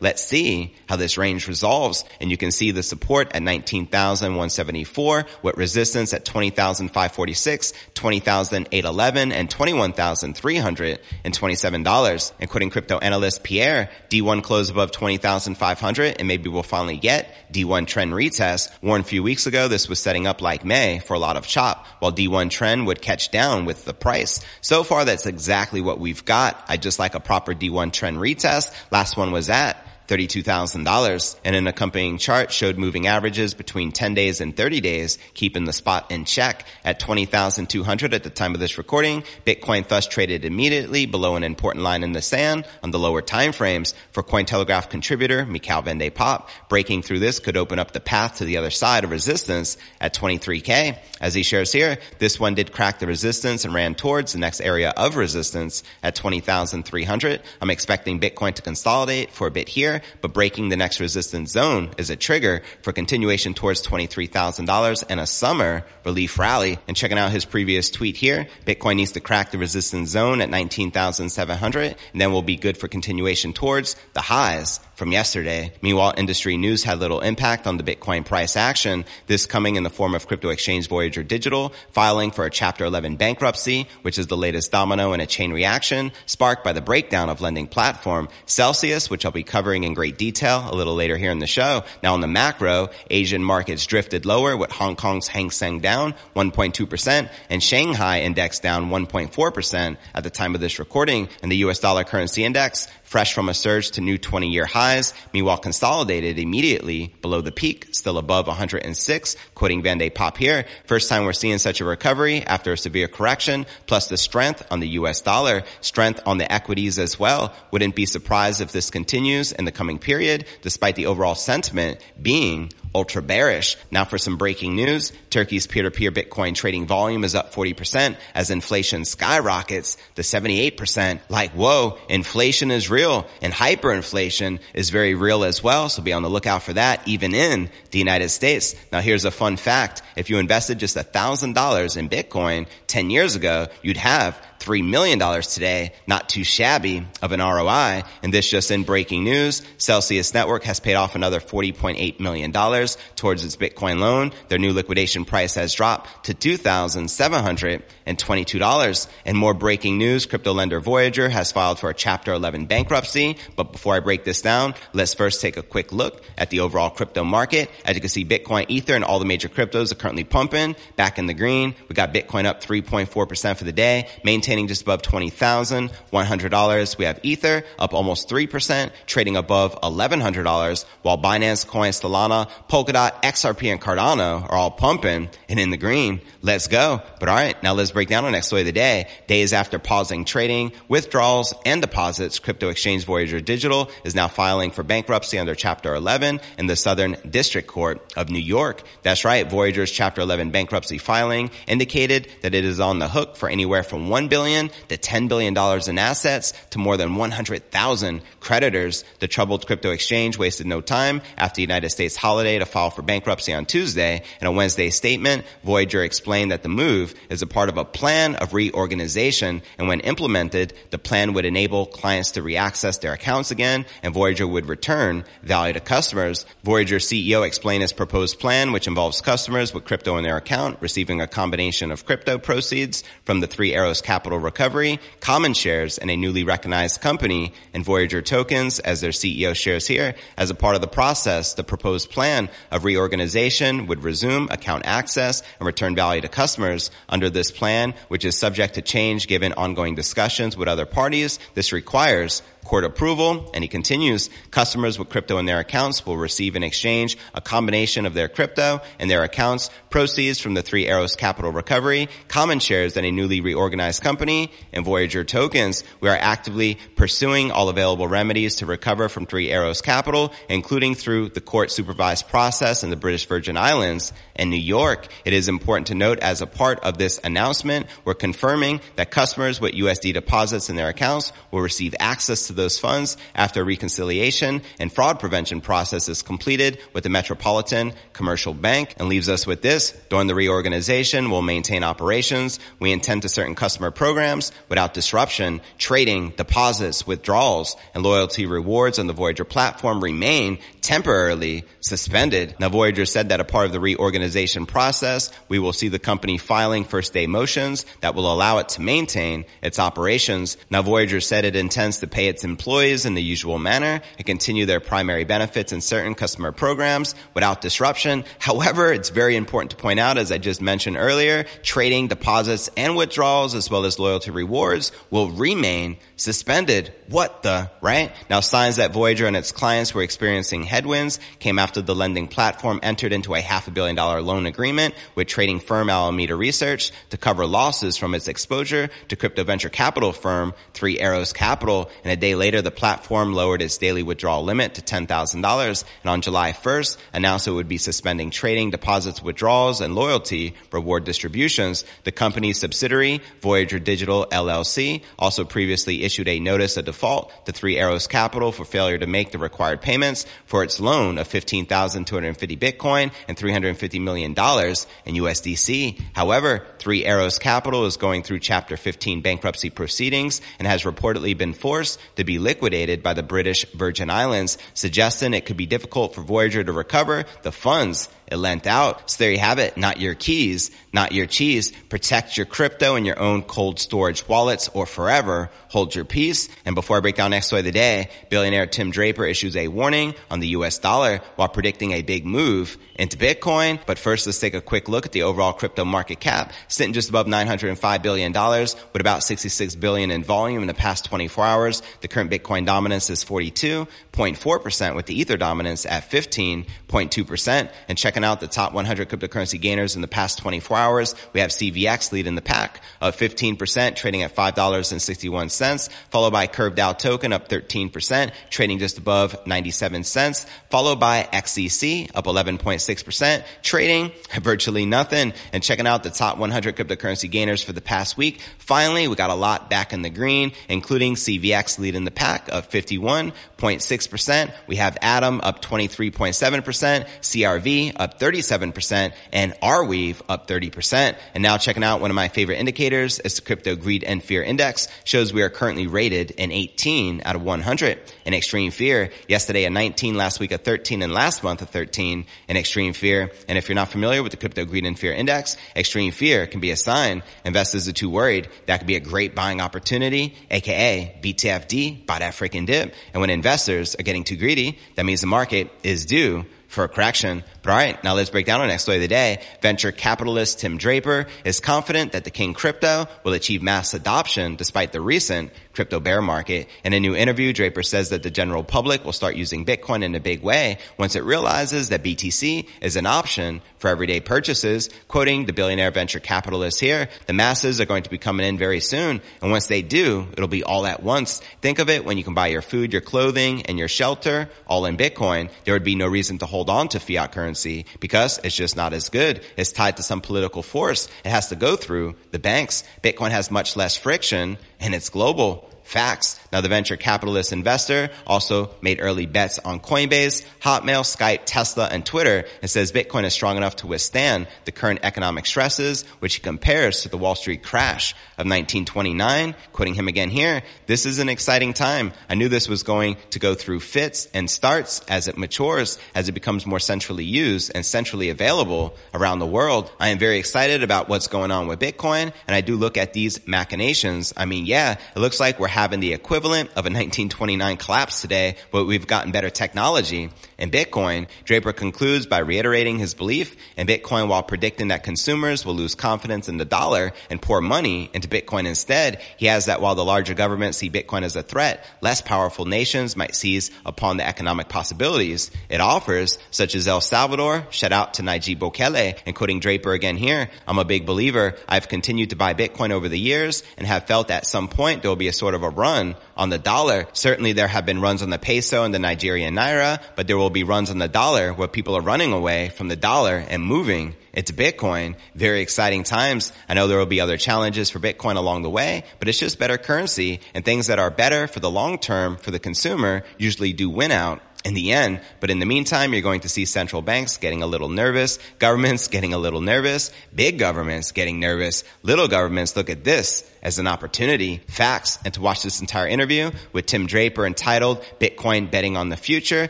Let's 0.00 0.22
see 0.22 0.74
how 0.88 0.96
this 0.96 1.18
range 1.18 1.48
resolves. 1.48 2.04
And 2.20 2.30
you 2.30 2.36
can 2.36 2.50
see 2.50 2.70
the 2.70 2.82
support 2.82 3.34
at 3.34 3.42
19,174 3.42 5.26
with 5.42 5.56
resistance 5.56 6.14
at 6.14 6.24
20,546, 6.24 7.72
20,811 7.94 9.32
and 9.32 9.48
$21,327. 9.48 12.32
And 12.40 12.50
quoting 12.50 12.70
crypto 12.70 12.98
analyst 12.98 13.42
Pierre, 13.42 13.90
D1 14.10 14.42
closed 14.42 14.70
above 14.70 14.92
20,500 14.92 16.16
and 16.18 16.28
maybe 16.28 16.48
we'll 16.48 16.62
finally 16.62 16.96
get 16.96 17.34
D1 17.52 17.86
trend 17.86 18.12
retest. 18.12 18.70
Warned 18.82 19.04
a 19.04 19.08
few 19.08 19.22
weeks 19.22 19.46
ago, 19.46 19.68
this 19.68 19.88
was 19.88 19.98
setting 19.98 20.26
up 20.26 20.40
like 20.40 20.64
May 20.64 21.00
for 21.00 21.14
a 21.14 21.18
lot 21.18 21.36
of 21.36 21.46
chop 21.46 21.86
while 21.98 22.12
D1 22.12 22.50
trend 22.50 22.86
would 22.86 23.02
catch 23.02 23.30
down 23.30 23.64
with 23.64 23.84
the 23.84 23.94
price. 23.94 24.40
So 24.60 24.84
far, 24.84 25.04
that's 25.04 25.26
exactly 25.26 25.80
what 25.80 25.98
we've 25.98 26.24
got. 26.24 26.62
I 26.68 26.76
just 26.76 26.98
like 26.98 27.14
a 27.14 27.20
proper 27.20 27.54
D1 27.54 27.92
trend 27.92 28.18
retest. 28.18 28.72
Last 28.90 29.16
one 29.16 29.31
was 29.32 29.50
at 29.50 29.76
$32,000 30.08 31.36
and 31.44 31.56
an 31.56 31.66
accompanying 31.66 32.18
chart 32.18 32.52
showed 32.52 32.78
moving 32.78 33.06
averages 33.06 33.54
between 33.54 33.92
10 33.92 34.14
days 34.14 34.40
and 34.40 34.56
30 34.56 34.80
days, 34.80 35.18
keeping 35.34 35.64
the 35.64 35.72
spot 35.72 36.10
in 36.10 36.24
check 36.24 36.66
at 36.84 36.98
20,200 36.98 38.14
at 38.14 38.22
the 38.22 38.30
time 38.30 38.54
of 38.54 38.60
this 38.60 38.78
recording. 38.78 39.22
Bitcoin 39.46 39.86
thus 39.86 40.06
traded 40.06 40.44
immediately 40.44 41.06
below 41.06 41.36
an 41.36 41.44
important 41.44 41.84
line 41.84 42.02
in 42.02 42.12
the 42.12 42.22
sand 42.22 42.64
on 42.82 42.90
the 42.90 42.98
lower 42.98 43.22
time 43.22 43.52
frames 43.52 43.94
for 44.12 44.22
Cointelegraph 44.22 44.88
contributor 44.90 45.44
Michaël 45.44 45.84
van 45.84 45.98
de 45.98 46.10
Poppe. 46.10 46.48
Breaking 46.68 47.02
through 47.02 47.18
this 47.18 47.38
could 47.38 47.56
open 47.56 47.78
up 47.78 47.92
the 47.92 48.00
path 48.00 48.38
to 48.38 48.44
the 48.44 48.56
other 48.56 48.70
side 48.70 49.04
of 49.04 49.10
resistance 49.10 49.76
at 50.00 50.14
23K. 50.14 50.98
As 51.20 51.34
he 51.34 51.42
shares 51.42 51.72
here, 51.72 51.98
this 52.18 52.40
one 52.40 52.54
did 52.54 52.72
crack 52.72 52.98
the 52.98 53.06
resistance 53.06 53.64
and 53.64 53.74
ran 53.74 53.94
towards 53.94 54.32
the 54.32 54.38
next 54.38 54.60
area 54.60 54.92
of 54.96 55.16
resistance 55.16 55.82
at 56.02 56.14
20,300. 56.14 57.42
I'm 57.60 57.70
expecting 57.70 58.20
Bitcoin 58.20 58.54
to 58.54 58.62
consolidate 58.62 59.30
for 59.30 59.46
a 59.46 59.50
bit 59.50 59.68
here 59.68 59.91
but 60.20 60.32
breaking 60.32 60.68
the 60.68 60.76
next 60.76 61.00
resistance 61.00 61.50
zone 61.50 61.90
is 61.98 62.08
a 62.08 62.16
trigger 62.16 62.62
for 62.82 62.92
continuation 62.92 63.52
towards 63.52 63.84
$23,000 63.86 65.04
and 65.08 65.20
a 65.20 65.26
summer 65.26 65.84
relief 66.04 66.38
rally. 66.38 66.78
And 66.88 66.96
checking 66.96 67.18
out 67.18 67.32
his 67.32 67.44
previous 67.44 67.90
tweet 67.90 68.16
here, 68.16 68.46
Bitcoin 68.64 68.96
needs 68.96 69.12
to 69.12 69.20
crack 69.20 69.50
the 69.50 69.58
resistance 69.58 70.10
zone 70.10 70.40
at 70.40 70.48
19,700 70.48 71.96
and 72.12 72.20
then 72.20 72.32
we'll 72.32 72.42
be 72.42 72.56
good 72.56 72.76
for 72.76 72.88
continuation 72.88 73.52
towards 73.52 73.96
the 74.12 74.20
highs 74.20 74.80
from 74.94 75.10
yesterday. 75.10 75.72
Meanwhile, 75.82 76.14
industry 76.16 76.56
news 76.56 76.84
had 76.84 76.98
little 76.98 77.20
impact 77.20 77.66
on 77.66 77.76
the 77.76 77.82
Bitcoin 77.82 78.24
price 78.24 78.56
action. 78.56 79.04
This 79.26 79.46
coming 79.46 79.76
in 79.76 79.82
the 79.82 79.90
form 79.90 80.14
of 80.14 80.26
crypto 80.26 80.50
exchange 80.50 80.88
Voyager 80.88 81.22
Digital 81.22 81.72
filing 81.90 82.30
for 82.30 82.44
a 82.44 82.50
chapter 82.50 82.84
11 82.84 83.16
bankruptcy, 83.16 83.88
which 84.02 84.18
is 84.18 84.28
the 84.28 84.36
latest 84.36 84.70
domino 84.70 85.12
in 85.12 85.20
a 85.20 85.26
chain 85.26 85.52
reaction 85.52 86.12
sparked 86.26 86.62
by 86.62 86.72
the 86.72 86.80
breakdown 86.80 87.30
of 87.30 87.40
lending 87.40 87.66
platform 87.66 88.28
Celsius, 88.46 89.10
which 89.10 89.24
I'll 89.24 89.32
be 89.32 89.42
covering 89.42 89.81
in 89.84 89.94
great 89.94 90.18
detail 90.18 90.68
a 90.70 90.74
little 90.74 90.94
later 90.94 91.16
here 91.16 91.30
in 91.30 91.38
the 91.38 91.46
show. 91.46 91.84
Now 92.02 92.14
on 92.14 92.20
the 92.20 92.26
macro, 92.26 92.90
Asian 93.10 93.42
markets 93.42 93.86
drifted 93.86 94.26
lower 94.26 94.56
with 94.56 94.70
Hong 94.72 94.96
Kong's 94.96 95.28
Hang 95.28 95.50
Seng 95.50 95.80
down 95.80 96.14
1.2% 96.34 97.30
and 97.50 97.62
Shanghai 97.62 98.20
index 98.20 98.60
down 98.60 98.90
1.4% 98.90 99.96
at 100.14 100.24
the 100.24 100.30
time 100.30 100.54
of 100.54 100.60
this 100.60 100.78
recording 100.78 101.28
and 101.42 101.50
the 101.50 101.56
US 101.56 101.78
dollar 101.78 102.04
currency 102.04 102.44
index 102.44 102.88
fresh 103.12 103.34
from 103.34 103.50
a 103.50 103.54
surge 103.54 103.90
to 103.90 104.00
new 104.00 104.16
20-year 104.16 104.64
highs, 104.64 105.12
meanwhile 105.34 105.58
consolidated 105.58 106.38
immediately 106.38 107.14
below 107.20 107.42
the 107.42 107.52
peak, 107.52 107.88
still 107.92 108.16
above 108.16 108.46
106, 108.46 109.36
quoting 109.54 109.82
Van 109.82 109.98
de 109.98 110.08
Poppe 110.08 110.38
here. 110.38 110.64
First 110.86 111.10
time 111.10 111.26
we're 111.26 111.34
seeing 111.34 111.58
such 111.58 111.82
a 111.82 111.84
recovery 111.84 112.40
after 112.40 112.72
a 112.72 112.78
severe 112.78 113.08
correction, 113.08 113.66
plus 113.86 114.08
the 114.08 114.16
strength 114.16 114.66
on 114.70 114.80
the 114.80 114.88
US 115.00 115.20
dollar, 115.20 115.62
strength 115.82 116.22
on 116.24 116.38
the 116.38 116.50
equities 116.50 116.98
as 116.98 117.20
well. 117.20 117.52
Wouldn't 117.70 117.94
be 117.94 118.06
surprised 118.06 118.62
if 118.62 118.72
this 118.72 118.88
continues 118.88 119.52
in 119.52 119.66
the 119.66 119.72
coming 119.72 119.98
period, 119.98 120.46
despite 120.62 120.96
the 120.96 121.04
overall 121.04 121.34
sentiment 121.34 122.00
being 122.20 122.72
ultra 122.94 123.22
bearish. 123.22 123.76
Now 123.90 124.04
for 124.04 124.18
some 124.18 124.36
breaking 124.36 124.76
news, 124.76 125.12
Turkey's 125.30 125.66
peer-to-peer 125.66 126.10
Bitcoin 126.10 126.54
trading 126.54 126.86
volume 126.86 127.24
is 127.24 127.34
up 127.34 127.54
40% 127.54 128.16
as 128.34 128.50
inflation 128.50 129.04
skyrockets 129.04 129.96
to 130.16 130.22
78%. 130.22 131.20
Like, 131.28 131.52
whoa, 131.52 131.98
inflation 132.08 132.70
is 132.70 132.90
real 132.90 133.26
and 133.40 133.52
hyperinflation 133.52 134.60
is 134.74 134.90
very 134.90 135.14
real 135.14 135.44
as 135.44 135.62
well. 135.62 135.88
So 135.88 136.02
be 136.02 136.12
on 136.12 136.22
the 136.22 136.30
lookout 136.30 136.62
for 136.62 136.74
that 136.74 137.06
even 137.06 137.34
in 137.34 137.70
the 137.90 137.98
United 137.98 138.28
States. 138.30 138.74
Now 138.90 139.00
here's 139.00 139.24
a 139.24 139.30
fun 139.30 139.56
fact. 139.56 140.02
If 140.16 140.30
you 140.30 140.38
invested 140.38 140.78
just 140.78 140.96
a 140.96 141.02
thousand 141.02 141.54
dollars 141.54 141.96
in 141.96 142.08
Bitcoin 142.08 142.66
10 142.86 143.10
years 143.10 143.36
ago, 143.36 143.68
you'd 143.82 143.96
have 143.96 144.40
$3 144.62 144.88
million 144.88 145.18
today. 145.42 145.92
Not 146.06 146.28
too 146.28 146.44
shabby 146.44 147.04
of 147.20 147.32
an 147.32 147.40
ROI. 147.40 148.04
And 148.22 148.32
this 148.32 148.48
just 148.48 148.70
in 148.70 148.84
breaking 148.84 149.24
news, 149.24 149.62
Celsius 149.78 150.32
Network 150.32 150.62
has 150.64 150.78
paid 150.78 150.94
off 150.94 151.16
another 151.16 151.40
$40.8 151.40 152.20
million 152.20 152.52
towards 152.52 153.44
its 153.44 153.56
Bitcoin 153.56 153.98
loan. 153.98 154.30
Their 154.48 154.58
new 154.58 154.72
liquidation 154.72 155.24
price 155.24 155.56
has 155.56 155.74
dropped 155.74 156.26
to 156.26 156.34
$2,722. 156.34 159.08
And 159.26 159.38
more 159.38 159.54
breaking 159.54 159.98
news, 159.98 160.26
crypto 160.26 160.52
lender 160.52 160.78
Voyager 160.80 161.28
has 161.28 161.50
filed 161.50 161.80
for 161.80 161.90
a 161.90 161.94
chapter 161.94 162.32
11 162.32 162.66
bankruptcy. 162.66 163.36
But 163.56 163.72
before 163.72 163.96
I 163.96 164.00
break 164.00 164.22
this 164.24 164.42
down, 164.42 164.74
let's 164.92 165.14
first 165.14 165.40
take 165.40 165.56
a 165.56 165.62
quick 165.62 165.92
look 165.92 166.22
at 166.38 166.50
the 166.50 166.60
overall 166.60 166.90
crypto 166.90 167.24
market. 167.24 167.70
As 167.84 167.96
you 167.96 168.00
can 168.00 168.10
see, 168.10 168.24
Bitcoin, 168.24 168.66
Ether, 168.68 168.94
and 168.94 169.04
all 169.04 169.18
the 169.18 169.24
major 169.24 169.48
cryptos 169.48 169.90
are 169.90 169.96
currently 169.96 170.22
pumping 170.24 170.76
back 170.96 171.18
in 171.18 171.26
the 171.26 171.34
green. 171.34 171.74
We 171.88 171.94
got 171.94 172.14
Bitcoin 172.14 172.44
up 172.44 172.62
3.4% 172.62 173.56
for 173.56 173.64
the 173.64 173.72
day, 173.72 174.06
maintaining 174.22 174.51
maintaining 174.52 174.68
just 174.68 174.82
above 174.82 175.00
$20,100. 175.00 176.98
We 176.98 177.06
have 177.06 177.18
Ether 177.22 177.64
up 177.78 177.94
almost 177.94 178.28
3%, 178.28 178.90
trading 179.06 179.36
above 179.36 179.80
$1,100, 179.80 180.84
while 181.00 181.16
Binance, 181.16 181.66
Coin, 181.66 181.92
Solana, 181.92 182.50
Polkadot, 182.68 183.22
XRP, 183.22 183.72
and 183.72 183.80
Cardano 183.80 184.42
are 184.42 184.54
all 184.54 184.70
pumping 184.70 185.30
and 185.48 185.58
in 185.58 185.70
the 185.70 185.78
green. 185.78 186.20
Let's 186.42 186.68
go. 186.68 187.00
But 187.18 187.30
all 187.30 187.34
right, 187.34 187.60
now 187.62 187.72
let's 187.72 187.92
break 187.92 188.10
down 188.10 188.26
our 188.26 188.30
next 188.30 188.48
story 188.48 188.60
of 188.60 188.66
the 188.66 188.72
day. 188.72 189.08
Days 189.26 189.54
after 189.54 189.78
pausing 189.78 190.26
trading, 190.26 190.72
withdrawals, 190.86 191.54
and 191.64 191.80
deposits, 191.80 192.38
crypto 192.38 192.68
exchange 192.68 193.06
Voyager 193.06 193.40
Digital 193.40 193.90
is 194.04 194.14
now 194.14 194.28
filing 194.28 194.70
for 194.70 194.82
bankruptcy 194.82 195.38
under 195.38 195.54
Chapter 195.54 195.94
11 195.94 196.40
in 196.58 196.66
the 196.66 196.76
Southern 196.76 197.16
District 197.28 197.66
Court 197.66 198.02
of 198.18 198.28
New 198.28 198.38
York. 198.38 198.82
That's 199.02 199.24
right. 199.24 199.48
Voyager's 199.48 199.90
Chapter 199.90 200.20
11 200.20 200.50
bankruptcy 200.50 200.98
filing 200.98 201.50
indicated 201.66 202.28
that 202.42 202.54
it 202.54 202.66
is 202.66 202.80
on 202.80 202.98
the 202.98 203.08
hook 203.08 203.36
for 203.36 203.48
anywhere 203.48 203.82
from 203.82 204.10
1 204.10 204.28
billion 204.28 204.41
billion 204.42 204.70
to 204.88 204.96
$10 204.98 205.28
billion 205.28 205.56
in 205.88 205.98
assets 205.98 206.52
to 206.70 206.78
more 206.78 206.96
than 206.96 207.14
100,000 207.14 208.22
creditors. 208.40 209.04
The 209.20 209.28
troubled 209.28 209.66
crypto 209.68 209.92
exchange 209.92 210.36
wasted 210.36 210.66
no 210.66 210.80
time 210.80 211.22
after 211.38 211.56
the 211.56 211.62
United 211.62 211.90
States 211.90 212.16
holiday 212.16 212.58
to 212.58 212.66
file 212.66 212.90
for 212.90 213.02
bankruptcy 213.02 213.52
on 213.52 213.66
Tuesday. 213.66 214.24
In 214.40 214.48
a 214.48 214.52
Wednesday 214.52 214.90
statement, 214.90 215.44
Voyager 215.62 216.02
explained 216.02 216.50
that 216.50 216.64
the 216.64 216.68
move 216.68 217.14
is 217.30 217.40
a 217.40 217.46
part 217.46 217.68
of 217.68 217.78
a 217.78 217.84
plan 217.84 218.34
of 218.34 218.52
reorganization 218.52 219.62
and 219.78 219.86
when 219.86 220.00
implemented, 220.00 220.72
the 220.90 220.98
plan 220.98 221.34
would 221.34 221.44
enable 221.44 221.86
clients 221.86 222.32
to 222.32 222.42
reaccess 222.42 223.00
their 223.00 223.12
accounts 223.12 223.52
again 223.52 223.86
and 224.02 224.12
Voyager 224.12 224.46
would 224.46 224.66
return 224.66 225.24
value 225.44 225.74
to 225.74 225.80
customers. 225.80 226.46
Voyager 226.64 226.96
CEO 226.96 227.46
explained 227.46 227.82
his 227.82 227.92
proposed 227.92 228.40
plan, 228.40 228.72
which 228.72 228.88
involves 228.88 229.20
customers 229.20 229.72
with 229.72 229.84
crypto 229.84 230.16
in 230.16 230.24
their 230.24 230.36
account 230.36 230.78
receiving 230.80 231.20
a 231.20 231.28
combination 231.28 231.92
of 231.92 232.04
crypto 232.04 232.38
proceeds 232.38 233.04
from 233.24 233.38
the 233.38 233.46
Three 233.46 233.72
Arrows 233.72 234.00
Capital 234.00 234.31
capital 234.32 234.44
recovery, 234.44 234.98
common 235.20 235.52
shares 235.52 235.98
in 235.98 236.08
a 236.08 236.16
newly 236.16 236.42
recognized 236.42 237.02
company, 237.02 237.52
and 237.74 237.84
Voyager 237.84 238.22
tokens 238.22 238.78
as 238.78 239.02
their 239.02 239.10
CEO 239.10 239.54
shares 239.54 239.86
here. 239.86 240.14
As 240.38 240.48
a 240.48 240.54
part 240.54 240.74
of 240.74 240.80
the 240.80 240.86
process, 240.86 241.52
the 241.52 241.62
proposed 241.62 242.08
plan 242.10 242.48
of 242.70 242.84
reorganization 242.84 243.88
would 243.88 244.02
resume 244.02 244.48
account 244.50 244.86
access 244.86 245.42
and 245.58 245.66
return 245.66 245.94
value 245.94 246.22
to 246.22 246.28
customers. 246.28 246.90
Under 247.10 247.28
this 247.28 247.50
plan, 247.50 247.92
which 248.08 248.24
is 248.24 248.38
subject 248.38 248.74
to 248.74 248.82
change 248.82 249.26
given 249.26 249.52
ongoing 249.52 249.94
discussions 249.94 250.56
with 250.56 250.66
other 250.66 250.86
parties, 250.86 251.38
this 251.52 251.70
requires 251.70 252.42
court 252.64 252.84
approval. 252.84 253.50
And 253.54 253.64
he 253.64 253.68
continues, 253.68 254.30
customers 254.50 254.98
with 254.98 255.08
crypto 255.08 255.38
in 255.38 255.46
their 255.46 255.58
accounts 255.58 256.06
will 256.06 256.16
receive 256.16 256.56
in 256.56 256.62
exchange 256.62 257.16
a 257.34 257.40
combination 257.40 258.06
of 258.06 258.14
their 258.14 258.28
crypto 258.28 258.80
and 258.98 259.10
their 259.10 259.22
accounts, 259.22 259.70
proceeds 259.90 260.40
from 260.40 260.54
the 260.54 260.62
Three 260.62 260.86
Arrows 260.86 261.16
Capital 261.16 261.52
Recovery, 261.52 262.08
common 262.28 262.58
shares 262.58 262.96
in 262.96 263.04
a 263.04 263.10
newly 263.10 263.40
reorganized 263.40 264.02
company, 264.02 264.50
and 264.72 264.84
Voyager 264.84 265.24
tokens. 265.24 265.84
We 266.00 266.08
are 266.08 266.16
actively 266.16 266.78
pursuing 266.96 267.50
all 267.50 267.68
available 267.68 268.08
remedies 268.08 268.56
to 268.56 268.66
recover 268.66 269.08
from 269.08 269.26
Three 269.26 269.50
Arrows 269.50 269.82
Capital, 269.82 270.32
including 270.48 270.94
through 270.94 271.30
the 271.30 271.40
court 271.40 271.70
supervised 271.70 272.28
process 272.28 272.82
in 272.82 272.90
the 272.90 272.96
British 272.96 273.26
Virgin 273.26 273.56
Islands 273.56 274.12
and 274.36 274.50
New 274.50 274.56
York. 274.56 275.08
It 275.24 275.32
is 275.32 275.48
important 275.48 275.88
to 275.88 275.94
note 275.94 276.20
as 276.20 276.40
a 276.40 276.46
part 276.46 276.80
of 276.80 276.98
this 276.98 277.20
announcement, 277.22 277.86
we're 278.04 278.14
confirming 278.14 278.80
that 278.96 279.10
customers 279.10 279.60
with 279.60 279.74
USD 279.74 280.14
deposits 280.14 280.70
in 280.70 280.76
their 280.76 280.88
accounts 280.88 281.32
will 281.50 281.60
receive 281.60 281.94
access 281.98 282.46
to 282.46 282.51
those 282.56 282.78
funds 282.78 283.16
after 283.34 283.64
reconciliation 283.64 284.62
and 284.78 284.92
fraud 284.92 285.20
prevention 285.20 285.60
process 285.60 286.08
is 286.08 286.22
completed 286.22 286.78
with 286.92 287.04
the 287.04 287.10
Metropolitan 287.10 287.92
Commercial 288.12 288.54
Bank 288.54 288.94
and 288.98 289.08
leaves 289.08 289.28
us 289.28 289.46
with 289.46 289.62
this. 289.62 289.92
During 290.08 290.26
the 290.26 290.34
reorganization, 290.34 291.30
we'll 291.30 291.42
maintain 291.42 291.84
operations. 291.84 292.58
We 292.78 292.92
intend 292.92 293.22
to 293.22 293.28
certain 293.28 293.54
customer 293.54 293.90
programs 293.90 294.52
without 294.68 294.94
disruption. 294.94 295.60
Trading, 295.78 296.30
deposits, 296.30 297.06
withdrawals, 297.06 297.76
and 297.94 298.02
loyalty 298.02 298.46
rewards 298.46 298.98
on 298.98 299.06
the 299.06 299.12
Voyager 299.12 299.44
platform 299.44 300.02
remain 300.02 300.58
temporarily 300.82 301.64
suspended. 301.80 302.56
Now 302.58 302.68
Voyager 302.68 303.06
said 303.06 303.30
that 303.30 303.40
a 303.40 303.44
part 303.44 303.66
of 303.66 303.72
the 303.72 303.80
reorganization 303.80 304.66
process, 304.66 305.30
we 305.48 305.58
will 305.58 305.72
see 305.72 305.88
the 305.88 305.98
company 305.98 306.38
filing 306.38 306.84
first 306.84 307.12
day 307.12 307.26
motions 307.26 307.86
that 308.00 308.14
will 308.14 308.30
allow 308.32 308.58
it 308.58 308.68
to 308.70 308.82
maintain 308.82 309.44
its 309.62 309.78
operations. 309.78 310.56
Now 310.70 310.82
Voyager 310.82 311.20
said 311.20 311.44
it 311.44 311.56
intends 311.56 311.98
to 311.98 312.06
pay 312.06 312.26
its 312.26 312.44
employees 312.44 313.06
in 313.06 313.14
the 313.14 313.22
usual 313.22 313.58
manner 313.58 314.02
and 314.18 314.26
continue 314.26 314.66
their 314.66 314.80
primary 314.80 315.24
benefits 315.24 315.72
in 315.72 315.80
certain 315.80 316.14
customer 316.14 316.52
programs 316.52 317.14
without 317.32 317.60
disruption. 317.60 318.24
However, 318.38 318.92
it's 318.92 319.10
very 319.10 319.36
important 319.36 319.70
to 319.70 319.76
point 319.76 320.00
out, 320.00 320.18
as 320.18 320.32
I 320.32 320.38
just 320.38 320.60
mentioned 320.60 320.96
earlier, 320.96 321.44
trading, 321.62 322.08
deposits, 322.08 322.68
and 322.76 322.96
withdrawals, 322.96 323.54
as 323.54 323.70
well 323.70 323.84
as 323.84 323.98
loyalty 323.98 324.30
rewards 324.32 324.92
will 325.10 325.30
remain 325.30 325.96
suspended. 326.22 326.94
What 327.08 327.42
the, 327.42 327.68
right? 327.80 328.12
Now 328.30 328.38
signs 328.38 328.76
that 328.76 328.92
Voyager 328.92 329.26
and 329.26 329.36
its 329.36 329.50
clients 329.50 329.92
were 329.92 330.04
experiencing 330.04 330.62
headwinds 330.62 331.18
came 331.40 331.58
after 331.58 331.82
the 331.82 331.96
lending 331.96 332.28
platform 332.28 332.78
entered 332.80 333.12
into 333.12 333.34
a 333.34 333.40
half 333.40 333.66
a 333.66 333.72
billion 333.72 333.96
dollar 333.96 334.22
loan 334.22 334.46
agreement 334.46 334.94
with 335.16 335.26
trading 335.26 335.58
firm 335.58 335.90
Alameda 335.90 336.36
Research 336.36 336.92
to 337.10 337.16
cover 337.16 337.44
losses 337.44 337.96
from 337.96 338.14
its 338.14 338.28
exposure 338.28 338.88
to 339.08 339.16
crypto 339.16 339.42
venture 339.42 339.68
capital 339.68 340.12
firm 340.12 340.54
Three 340.74 341.00
Arrows 341.00 341.32
Capital. 341.32 341.90
And 342.04 342.12
a 342.12 342.16
day 342.16 342.36
later, 342.36 342.62
the 342.62 342.70
platform 342.70 343.32
lowered 343.32 343.60
its 343.60 343.78
daily 343.78 344.04
withdrawal 344.04 344.44
limit 344.44 344.74
to 344.74 344.82
$10,000 344.82 345.84
and 346.02 346.10
on 346.10 346.22
July 346.22 346.52
1st 346.52 346.98
announced 347.12 347.48
it 347.48 347.52
would 347.52 347.68
be 347.68 347.78
suspending 347.78 348.30
trading, 348.30 348.70
deposits, 348.70 349.20
withdrawals, 349.20 349.80
and 349.80 349.96
loyalty 349.96 350.54
reward 350.70 351.02
distributions. 351.02 351.84
The 352.04 352.12
company's 352.12 352.60
subsidiary, 352.60 353.22
Voyager 353.40 353.80
Digital 353.80 354.26
LLC 354.26 355.02
also 355.18 355.44
previously 355.44 356.04
issued 356.12 356.28
a 356.28 356.40
notice 356.40 356.76
of 356.76 356.84
default 356.84 357.32
to 357.46 357.52
Three 357.52 357.78
Arrows 357.78 358.06
Capital 358.06 358.52
for 358.52 358.66
failure 358.66 358.98
to 358.98 359.06
make 359.06 359.30
the 359.30 359.38
required 359.38 359.80
payments 359.80 360.26
for 360.44 360.62
its 360.62 360.78
loan 360.78 361.16
of 361.16 361.26
15,250 361.26 362.56
Bitcoin 362.58 363.10
and 363.28 363.36
$350 363.38 363.98
million 363.98 364.32
in 364.32 364.34
USDC. 364.34 366.02
However, 366.12 366.66
Three 366.78 367.06
Arrows 367.06 367.38
Capital 367.38 367.86
is 367.86 367.96
going 367.96 368.24
through 368.24 368.40
Chapter 368.40 368.76
15 368.76 369.22
bankruptcy 369.22 369.70
proceedings 369.70 370.42
and 370.58 370.68
has 370.68 370.82
reportedly 370.82 371.36
been 371.36 371.54
forced 371.54 371.98
to 372.16 372.24
be 372.24 372.38
liquidated 372.38 373.02
by 373.02 373.14
the 373.14 373.22
British 373.22 373.64
Virgin 373.72 374.10
Islands, 374.10 374.58
suggesting 374.74 375.32
it 375.32 375.46
could 375.46 375.56
be 375.56 375.64
difficult 375.64 376.14
for 376.14 376.20
Voyager 376.20 376.62
to 376.62 376.72
recover 376.72 377.24
the 377.40 377.52
funds 377.52 378.10
it 378.32 378.36
lent 378.38 378.66
out. 378.66 379.10
So 379.10 379.22
there 379.22 379.30
you 379.30 379.38
have 379.38 379.58
it. 379.58 379.76
Not 379.76 380.00
your 380.00 380.14
keys, 380.14 380.70
not 380.92 381.12
your 381.12 381.26
cheese. 381.26 381.72
Protect 381.88 382.36
your 382.36 382.46
crypto 382.46 382.96
in 382.96 383.04
your 383.04 383.18
own 383.18 383.42
cold 383.42 383.78
storage 383.78 384.26
wallets 384.26 384.68
or 384.74 384.86
forever. 384.86 385.50
Hold 385.68 385.94
your 385.94 386.04
peace. 386.04 386.48
And 386.64 386.74
before 386.74 386.96
I 386.96 387.00
break 387.00 387.16
down 387.16 387.30
next 387.30 387.46
story 387.46 387.60
of 387.60 387.64
the 387.64 387.72
day, 387.72 388.10
billionaire 388.30 388.66
Tim 388.66 388.90
Draper 388.90 389.24
issues 389.24 389.56
a 389.56 389.68
warning 389.68 390.14
on 390.30 390.40
the 390.40 390.48
US 390.48 390.78
dollar 390.78 391.20
while 391.36 391.48
predicting 391.48 391.92
a 391.92 392.02
big 392.02 392.26
move 392.26 392.76
into 392.96 393.16
Bitcoin. 393.16 393.80
But 393.86 393.98
first, 393.98 394.26
let's 394.26 394.40
take 394.40 394.54
a 394.54 394.60
quick 394.60 394.88
look 394.88 395.06
at 395.06 395.12
the 395.12 395.22
overall 395.22 395.52
crypto 395.52 395.84
market 395.84 396.20
cap, 396.20 396.52
sitting 396.68 396.92
just 396.92 397.08
above 397.08 397.26
$905 397.26 398.02
billion 398.02 398.32
with 398.32 399.00
about 399.00 399.22
66 399.22 399.74
billion 399.76 400.10
in 400.10 400.24
volume 400.24 400.62
in 400.62 400.68
the 400.68 400.74
past 400.74 401.04
24 401.06 401.44
hours. 401.44 401.82
The 402.00 402.08
current 402.08 402.30
Bitcoin 402.30 402.66
dominance 402.66 403.10
is 403.10 403.24
42.4% 403.24 404.94
with 404.94 405.06
the 405.06 405.18
Ether 405.18 405.36
dominance 405.36 405.86
at 405.86 406.10
15.2%. 406.10 407.70
And 407.88 407.98
checking 407.98 408.21
out 408.24 408.40
the 408.40 408.46
top 408.46 408.72
100 408.72 409.08
cryptocurrency 409.08 409.60
gainers 409.60 409.96
in 409.96 410.02
the 410.02 410.08
past 410.08 410.38
24 410.38 410.76
hours, 410.76 411.14
we 411.32 411.40
have 411.40 411.50
CVX 411.50 412.12
leading 412.12 412.34
the 412.34 412.42
pack 412.42 412.80
of 413.00 413.16
15%, 413.16 413.96
trading 413.96 414.22
at 414.22 414.34
$5.61, 414.34 415.88
followed 416.10 416.32
by 416.32 416.46
Curve 416.46 416.74
DAO 416.74 416.98
token 416.98 417.32
up 417.32 417.48
13%, 417.48 418.32
trading 418.50 418.78
just 418.78 418.98
above 418.98 419.46
97 419.46 420.04
cents, 420.04 420.46
followed 420.70 421.00
by 421.00 421.28
XCC 421.32 422.10
up 422.14 422.24
11.6%, 422.24 423.44
trading 423.62 424.12
virtually 424.40 424.86
nothing. 424.86 425.32
And 425.52 425.62
checking 425.62 425.86
out 425.86 426.02
the 426.02 426.10
top 426.10 426.38
100 426.38 426.76
cryptocurrency 426.76 427.30
gainers 427.30 427.62
for 427.62 427.72
the 427.72 427.80
past 427.80 428.16
week, 428.16 428.40
finally, 428.58 429.08
we 429.08 429.16
got 429.16 429.30
a 429.30 429.34
lot 429.34 429.70
back 429.70 429.92
in 429.92 430.02
the 430.02 430.10
green, 430.10 430.52
including 430.68 431.14
CVX 431.14 431.78
leading 431.78 432.04
the 432.04 432.10
pack 432.10 432.48
of 432.48 432.68
51.6%. 432.70 434.52
We 434.66 434.76
have 434.76 434.96
Atom 435.02 435.40
up 435.42 435.62
23.7%, 435.62 437.06
CRV 437.20 437.92
up 437.96 438.11
37%, 438.18 439.12
and 439.32 439.52
Arweave 439.62 440.22
up 440.28 440.48
30%. 440.48 441.16
And 441.34 441.42
now 441.42 441.56
checking 441.58 441.84
out 441.84 442.00
one 442.00 442.10
of 442.10 442.14
my 442.14 442.28
favorite 442.28 442.58
indicators 442.58 443.18
is 443.20 443.34
the 443.34 443.42
Crypto 443.42 443.76
Greed 443.76 444.04
and 444.04 444.22
Fear 444.22 444.42
Index 444.42 444.88
shows 445.04 445.32
we 445.32 445.42
are 445.42 445.50
currently 445.50 445.86
rated 445.86 446.34
an 446.38 446.52
18 446.52 447.22
out 447.24 447.36
of 447.36 447.42
100 447.42 448.00
in 448.24 448.34
extreme 448.34 448.70
fear. 448.70 449.10
Yesterday 449.28 449.64
a 449.64 449.70
19, 449.70 450.16
last 450.16 450.40
week 450.40 450.52
a 450.52 450.58
13, 450.58 451.02
and 451.02 451.12
last 451.12 451.42
month 451.42 451.62
a 451.62 451.66
13 451.66 452.26
in 452.48 452.56
extreme 452.56 452.92
fear. 452.92 453.32
And 453.48 453.58
if 453.58 453.68
you're 453.68 453.76
not 453.76 453.88
familiar 453.88 454.22
with 454.22 454.32
the 454.32 454.38
Crypto 454.38 454.64
Greed 454.64 454.86
and 454.86 454.98
Fear 454.98 455.14
Index, 455.14 455.56
extreme 455.76 456.12
fear 456.12 456.46
can 456.46 456.60
be 456.60 456.70
a 456.70 456.76
sign 456.76 457.22
investors 457.44 457.88
are 457.88 457.92
too 457.92 458.10
worried. 458.10 458.48
That 458.66 458.78
could 458.78 458.86
be 458.86 458.96
a 458.96 459.00
great 459.00 459.34
buying 459.34 459.60
opportunity, 459.60 460.34
aka 460.50 461.18
BTFD, 461.22 462.06
buy 462.06 462.18
that 462.20 462.34
freaking 462.34 462.66
dip. 462.66 462.94
And 463.12 463.20
when 463.20 463.30
investors 463.30 463.94
are 463.94 464.02
getting 464.02 464.24
too 464.24 464.36
greedy, 464.36 464.78
that 464.96 465.04
means 465.04 465.20
the 465.20 465.26
market 465.26 465.70
is 465.82 466.06
due 466.06 466.44
for 466.68 466.84
a 466.84 466.88
correction. 466.88 467.44
But 467.62 467.70
all 467.70 467.76
right, 467.76 468.02
now 468.02 468.14
let's 468.14 468.28
break 468.28 468.46
down 468.46 468.60
our 468.60 468.66
next 468.66 468.82
story 468.82 468.96
of 468.96 469.02
the 469.02 469.08
day. 469.08 469.40
Venture 469.60 469.92
capitalist 469.92 470.58
Tim 470.58 470.78
Draper 470.78 471.26
is 471.44 471.60
confident 471.60 472.10
that 472.10 472.24
the 472.24 472.30
King 472.30 472.54
crypto 472.54 473.06
will 473.22 473.34
achieve 473.34 473.62
mass 473.62 473.94
adoption 473.94 474.56
despite 474.56 474.90
the 474.90 475.00
recent 475.00 475.52
crypto 475.72 476.00
bear 476.00 476.20
market. 476.20 476.68
In 476.84 476.92
a 476.92 476.98
new 476.98 477.14
interview, 477.14 477.52
Draper 477.52 477.84
says 477.84 478.10
that 478.10 478.24
the 478.24 478.32
general 478.32 478.64
public 478.64 479.04
will 479.04 479.12
start 479.12 479.36
using 479.36 479.64
Bitcoin 479.64 480.02
in 480.02 480.16
a 480.16 480.20
big 480.20 480.42
way 480.42 480.78
once 480.98 481.14
it 481.14 481.22
realizes 481.22 481.90
that 481.90 482.02
BTC 482.02 482.66
is 482.80 482.96
an 482.96 483.06
option 483.06 483.62
for 483.78 483.88
everyday 483.88 484.18
purchases. 484.18 484.90
Quoting 485.06 485.46
the 485.46 485.52
billionaire 485.52 485.92
venture 485.92 486.20
capitalist 486.20 486.80
here, 486.80 487.08
the 487.26 487.32
masses 487.32 487.80
are 487.80 487.86
going 487.86 488.02
to 488.02 488.10
be 488.10 488.18
coming 488.18 488.44
in 488.44 488.58
very 488.58 488.80
soon. 488.80 489.22
And 489.40 489.52
once 489.52 489.68
they 489.68 489.82
do, 489.82 490.26
it'll 490.32 490.48
be 490.48 490.64
all 490.64 490.84
at 490.84 491.00
once. 491.00 491.40
Think 491.60 491.78
of 491.78 491.88
it 491.88 492.04
when 492.04 492.18
you 492.18 492.24
can 492.24 492.34
buy 492.34 492.48
your 492.48 492.62
food, 492.62 492.92
your 492.92 493.02
clothing, 493.02 493.62
and 493.62 493.78
your 493.78 493.88
shelter 493.88 494.50
all 494.66 494.84
in 494.84 494.96
Bitcoin. 494.96 495.48
There 495.64 495.74
would 495.74 495.84
be 495.84 495.94
no 495.94 496.08
reason 496.08 496.38
to 496.38 496.46
hold 496.46 496.68
on 496.68 496.88
to 496.88 496.98
fiat 496.98 497.30
currency 497.30 497.51
because 498.00 498.38
it's 498.44 498.54
just 498.54 498.76
not 498.76 498.92
as 498.92 499.08
good. 499.08 499.42
It's 499.56 499.72
tied 499.72 499.96
to 499.96 500.02
some 500.02 500.20
political 500.20 500.62
force. 500.62 501.08
It 501.24 501.30
has 501.30 501.48
to 501.48 501.56
go 501.56 501.76
through 501.76 502.16
the 502.30 502.38
banks. 502.38 502.84
Bitcoin 503.02 503.30
has 503.30 503.50
much 503.50 503.76
less 503.76 503.96
friction 503.96 504.58
and 504.80 504.94
it's 504.94 505.08
global. 505.08 505.68
Facts. 505.84 506.38
Now 506.52 506.60
the 506.60 506.68
venture 506.68 506.96
capitalist 506.96 507.52
investor 507.52 508.10
also 508.26 508.70
made 508.80 509.00
early 509.00 509.26
bets 509.26 509.58
on 509.58 509.80
Coinbase, 509.80 510.44
Hotmail, 510.60 511.02
Skype, 511.02 511.40
Tesla, 511.44 511.88
and 511.90 512.04
Twitter 512.04 512.44
and 512.60 512.70
says 512.70 512.92
Bitcoin 512.92 513.24
is 513.24 513.34
strong 513.34 513.56
enough 513.56 513.76
to 513.76 513.86
withstand 513.86 514.46
the 514.64 514.72
current 514.72 515.00
economic 515.02 515.46
stresses, 515.46 516.02
which 516.20 516.36
he 516.36 516.40
compares 516.40 517.02
to 517.02 517.08
the 517.08 517.18
Wall 517.18 517.34
Street 517.34 517.62
crash 517.62 518.12
of 518.38 518.46
1929. 518.46 519.54
Quoting 519.72 519.94
him 519.94 520.08
again 520.08 520.30
here, 520.30 520.62
this 520.86 521.06
is 521.06 521.18
an 521.18 521.28
exciting 521.28 521.72
time. 521.72 522.12
I 522.28 522.34
knew 522.34 522.48
this 522.48 522.68
was 522.68 522.82
going 522.82 523.16
to 523.30 523.38
go 523.38 523.54
through 523.54 523.80
fits 523.80 524.28
and 524.32 524.50
starts 524.50 525.00
as 525.08 525.28
it 525.28 525.36
matures, 525.36 525.98
as 526.14 526.28
it 526.28 526.32
becomes 526.32 526.66
more 526.66 526.80
centrally 526.80 527.24
used 527.24 527.72
and 527.74 527.84
centrally 527.84 528.30
available 528.30 528.94
around 529.14 529.38
the 529.38 529.46
world. 529.46 529.90
I 530.00 530.08
am 530.08 530.18
very 530.18 530.38
excited 530.38 530.82
about 530.82 531.08
what's 531.08 531.26
going 531.26 531.50
on 531.50 531.66
with 531.66 531.80
Bitcoin, 531.80 532.32
and 532.46 532.54
I 532.54 532.60
do 532.60 532.76
look 532.76 532.96
at 532.96 533.12
these 533.12 533.46
machinations. 533.46 534.32
I 534.36 534.46
mean, 534.46 534.66
yeah, 534.66 534.96
it 535.14 535.18
looks 535.18 535.40
like 535.40 535.60
we're 535.60 535.68
having 535.68 535.81
the 536.00 536.12
equivalent 536.12 536.70
of 536.70 536.86
a 536.86 536.90
1929 536.90 537.76
collapse 537.76 538.20
today, 538.20 538.56
but 538.70 538.84
we've 538.84 539.06
gotten 539.06 539.32
better 539.32 539.50
technology 539.50 540.30
in 540.62 540.70
Bitcoin. 540.70 541.26
Draper 541.44 541.72
concludes 541.72 542.26
by 542.26 542.38
reiterating 542.38 543.00
his 543.00 543.14
belief 543.14 543.56
in 543.76 543.88
Bitcoin 543.88 544.28
while 544.28 544.44
predicting 544.44 544.88
that 544.88 545.02
consumers 545.02 545.66
will 545.66 545.74
lose 545.74 545.96
confidence 545.96 546.48
in 546.48 546.56
the 546.56 546.64
dollar 546.64 547.12
and 547.28 547.42
pour 547.42 547.60
money 547.60 548.08
into 548.14 548.28
Bitcoin 548.28 548.66
instead. 548.66 549.20
He 549.36 549.46
has 549.46 549.66
that 549.66 549.80
while 549.80 549.96
the 549.96 550.04
larger 550.04 550.34
governments 550.34 550.78
see 550.78 550.88
Bitcoin 550.88 551.24
as 551.24 551.34
a 551.34 551.42
threat, 551.42 551.84
less 552.00 552.22
powerful 552.22 552.64
nations 552.64 553.16
might 553.16 553.34
seize 553.34 553.72
upon 553.84 554.18
the 554.18 554.26
economic 554.26 554.68
possibilities 554.68 555.50
it 555.68 555.80
offers, 555.80 556.38
such 556.52 556.76
as 556.76 556.86
El 556.86 557.00
Salvador. 557.00 557.66
Shout 557.70 557.90
out 557.90 558.14
to 558.14 558.22
Nayib 558.22 558.60
Bukele 558.60 559.18
and 559.26 559.34
quoting 559.34 559.58
Draper 559.58 559.92
again 559.92 560.16
here. 560.16 560.48
I'm 560.68 560.78
a 560.78 560.84
big 560.84 561.06
believer. 561.06 561.56
I've 561.68 561.88
continued 561.88 562.30
to 562.30 562.36
buy 562.36 562.54
Bitcoin 562.54 562.92
over 562.92 563.08
the 563.08 563.18
years 563.18 563.64
and 563.76 563.84
have 563.84 564.06
felt 564.06 564.30
at 564.30 564.46
some 564.46 564.68
point 564.68 565.02
there 565.02 565.10
will 565.10 565.16
be 565.16 565.26
a 565.26 565.32
sort 565.32 565.54
of 565.54 565.64
a 565.64 565.70
run 565.70 566.14
on 566.36 566.50
the 566.50 566.58
dollar. 566.58 567.08
Certainly 567.14 567.54
there 567.54 567.66
have 567.66 567.84
been 567.84 568.00
runs 568.00 568.22
on 568.22 568.30
the 568.30 568.38
peso 568.38 568.84
and 568.84 568.94
the 568.94 569.00
Nigerian 569.00 569.56
naira, 569.56 570.00
but 570.14 570.28
there 570.28 570.38
will 570.38 570.51
be 570.52 570.64
runs 570.64 570.90
on 570.90 570.98
the 570.98 571.08
dollar 571.08 571.52
where 571.52 571.68
people 571.68 571.96
are 571.96 572.02
running 572.02 572.32
away 572.32 572.68
from 572.68 572.88
the 572.88 572.96
dollar 572.96 573.36
and 573.36 573.62
moving 573.62 574.14
into 574.32 574.52
Bitcoin. 574.52 575.16
Very 575.34 575.60
exciting 575.60 576.04
times. 576.04 576.52
I 576.68 576.74
know 576.74 576.86
there 576.86 576.98
will 576.98 577.06
be 577.06 577.20
other 577.20 577.36
challenges 577.36 577.90
for 577.90 577.98
Bitcoin 577.98 578.36
along 578.36 578.62
the 578.62 578.70
way, 578.70 579.04
but 579.18 579.28
it's 579.28 579.38
just 579.38 579.58
better 579.58 579.78
currency 579.78 580.40
and 580.54 580.64
things 580.64 580.86
that 580.86 580.98
are 580.98 581.10
better 581.10 581.46
for 581.46 581.60
the 581.60 581.70
long 581.70 581.98
term 581.98 582.36
for 582.36 582.50
the 582.50 582.58
consumer 582.58 583.24
usually 583.38 583.72
do 583.72 583.90
win 583.90 584.10
out 584.12 584.40
in 584.64 584.74
the 584.74 584.92
end. 584.92 585.20
But 585.40 585.50
in 585.50 585.58
the 585.58 585.66
meantime, 585.66 586.12
you're 586.12 586.22
going 586.22 586.40
to 586.40 586.48
see 586.48 586.64
central 586.64 587.02
banks 587.02 587.36
getting 587.36 587.62
a 587.62 587.66
little 587.66 587.88
nervous, 587.88 588.38
governments 588.58 589.08
getting 589.14 589.34
a 589.34 589.38
little 589.38 589.60
nervous, 589.60 590.10
big 590.34 590.58
governments 590.58 591.12
getting 591.12 591.40
nervous, 591.40 591.84
little 592.02 592.28
governments 592.28 592.76
look 592.76 592.90
at 592.90 593.04
this 593.04 593.48
as 593.62 593.78
an 593.78 593.86
opportunity, 593.86 594.60
facts, 594.66 595.18
and 595.24 595.32
to 595.34 595.40
watch 595.40 595.62
this 595.62 595.80
entire 595.80 596.06
interview 596.06 596.50
with 596.72 596.86
Tim 596.86 597.06
Draper 597.06 597.46
entitled 597.46 598.02
Bitcoin 598.18 598.70
Betting 598.70 598.96
on 598.96 599.08
the 599.08 599.16
Future, 599.16 599.68